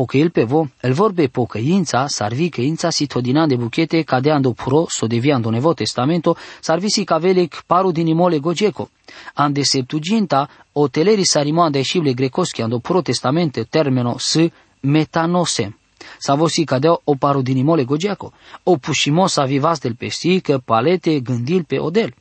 Pocă 0.00 0.16
el 0.16 0.30
pe 0.30 0.44
vo, 0.44 0.68
el 0.80 0.92
vorbe 0.92 1.26
pocăința, 1.26 2.06
sarvi 2.06 2.48
căința 2.48 2.90
si 2.90 3.06
todinan 3.06 3.48
de 3.48 3.56
buchete 3.56 4.02
cadeando 4.02 4.52
puro, 4.52 4.86
so 4.88 5.06
deviando 5.06 5.50
nevo 5.50 5.74
testamento, 5.74 6.36
sarvisi 6.60 7.04
cavelec 7.04 7.62
paru 7.66 7.90
din 7.90 8.06
imole 8.06 8.38
gogeco. 8.38 8.88
Ande 9.34 9.62
septuginta, 9.62 10.48
o 10.72 10.88
teleri 10.88 11.26
sarimoan 11.26 11.70
de 11.70 11.82
șible 11.82 12.12
grecoschi 12.12 12.62
ando 12.62 12.78
puro 12.78 13.02
testamente 13.02 13.64
termeno 13.64 14.16
s 14.18 14.38
metanose. 14.80 15.76
Savosi 16.18 16.64
cadea 16.64 17.00
o 17.04 17.14
paru 17.14 17.42
din 17.42 17.56
imole 17.56 17.84
gogeco. 17.84 18.32
O 18.62 18.76
pușimos 18.76 19.36
avivas 19.36 19.78
del 19.78 19.94
pestică, 19.94 20.62
palete, 20.64 21.20
gândil 21.20 21.64
pe 21.64 21.78
odel. 21.78 22.14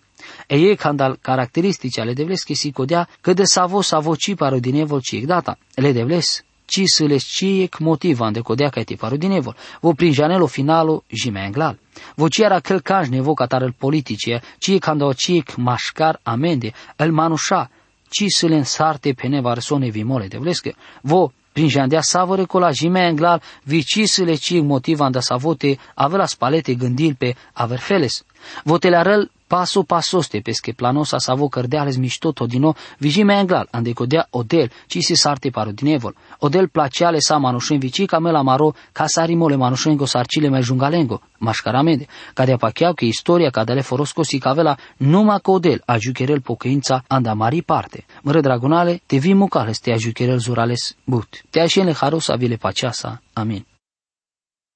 E 0.48 0.76
candal 0.76 1.18
caracteristici 1.22 2.00
ale 2.00 2.14
devles 2.14 2.44
che 2.44 2.54
si 2.54 2.72
codea 2.72 3.08
că 3.22 3.34
de 3.34 3.44
savo 3.44 3.82
savo 3.82 4.16
ci 4.16 4.36
paro 4.36 4.60
din 4.60 4.76
evol 4.76 5.02
ci 5.02 5.24
data. 5.26 5.58
Le 5.76 5.92
devles 5.92 6.44
ci 6.70 6.84
săles 6.86 7.24
ci 7.24 7.62
ec 7.66 7.78
motiva 7.80 8.26
ande 8.26 8.40
codea 8.40 8.70
ca 8.70 8.84
ti 8.84 8.96
paro 8.96 9.16
din 9.16 9.32
evol. 9.32 9.56
Vo 9.82 9.94
prin 9.94 10.14
janelo 10.14 10.46
finalo 10.46 11.04
jime 11.08 11.44
englal. 11.44 11.78
Vo 12.16 12.28
ci 12.28 12.40
era 12.40 12.60
cel 12.60 12.82
canj 12.82 13.08
nevo 13.10 13.34
catar 13.34 13.62
el 13.62 13.74
politice, 13.78 14.42
ci 14.60 14.78
cando 14.80 15.14
ci 15.14 15.30
ec 15.30 15.56
mașcar 15.56 16.20
amende, 16.24 16.74
el 16.96 17.12
manușa, 17.12 17.70
ci 18.10 18.24
sălen 18.28 18.64
sarte 18.64 19.14
pe 19.14 19.28
neva 19.28 19.54
răsone 19.54 19.90
vimole 19.90 20.28
devlescă. 20.28 20.76
Vo 21.02 21.32
prin 21.52 21.68
jandea 21.68 22.02
savore 22.02 22.46
cola 22.46 22.72
jime 22.72 23.06
englal, 23.08 23.42
vicisele 23.64 24.36
ci 24.36 24.60
motiva 24.62 25.06
anda 25.06 25.20
savote, 25.20 25.78
avea 25.94 26.26
spalete 26.26 26.74
gândil 26.74 27.16
pe 27.18 27.36
averfeles. 27.54 28.24
Votele 28.64 28.96
arăl 28.96 29.32
paso 29.50 29.84
pasoste 29.84 30.40
pesche 30.42 30.74
planosa 30.74 31.18
savo 31.18 31.48
cărdeales 31.50 31.98
mișto 31.98 32.32
todino 32.32 32.74
vijime 32.98 33.34
englal 33.34 33.68
ande 33.72 33.94
codea 33.94 34.28
odel 34.30 34.72
ci 34.88 34.98
si 35.02 35.16
sarte 35.16 35.50
paro 35.50 35.72
dinevol. 35.72 36.16
Odel 36.40 36.68
placeale 36.68 37.20
sa 37.20 37.38
manușen 37.38 37.80
vici 37.80 38.06
ca 38.06 38.20
mela 38.20 38.42
maro 38.42 38.74
ca 38.92 39.08
sarimole 39.08 39.56
manușengo 39.56 40.06
sarcile 40.06 40.50
mai 40.50 40.62
jungalengo, 40.62 41.22
mașcaramede, 41.38 42.06
de 42.46 42.52
apacheau 42.52 42.94
că 42.94 43.06
istoria 43.06 43.50
ca 43.50 43.64
dele 43.64 43.82
forosco 43.82 44.24
si 44.24 44.38
cavela 44.38 44.76
numai 44.98 45.40
că 45.42 45.52
odel 45.52 45.82
a 45.86 45.98
jucherel 45.98 46.42
pocăința 46.42 47.04
anda 47.08 47.34
mari 47.34 47.62
parte. 47.62 48.06
Mără 48.22 48.42
dragonale, 48.42 49.02
te 49.06 49.18
vi 49.18 49.34
mucales 49.34 49.80
te 49.80 49.92
a 49.92 49.98
jucherel 49.98 50.38
zurales 50.38 50.96
but. 51.04 51.42
Te 51.50 51.60
așienle 51.60 51.94
haros 51.94 52.28
avile 52.28 52.56
paceasa. 52.56 53.22
Amin. 53.34 53.66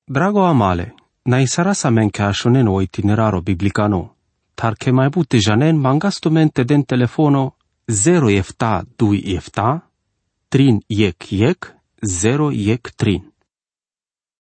Drago 0.06 0.46
amale, 0.46 0.96
na 1.22 1.40
isara 1.40 1.74
sa 1.74 1.90
men 1.90 2.10
ca 2.10 2.32
o 2.66 2.82
itineraro 2.82 3.42
biblicano, 3.42 4.13
tar 4.64 4.78
che 4.78 4.94
mai 4.94 5.10
butte 5.10 5.40
janen 5.40 5.76
mangastumente 5.76 6.64
den 6.64 6.86
telefono 6.86 7.56
zero 7.86 8.30
efta 8.30 8.86
dui 8.96 9.36
efta, 9.36 9.90
trin 10.48 10.80
yek 10.88 11.32
yek, 11.32 11.76
zero 12.00 12.50
yek 12.50 12.96
trin. 12.96 13.33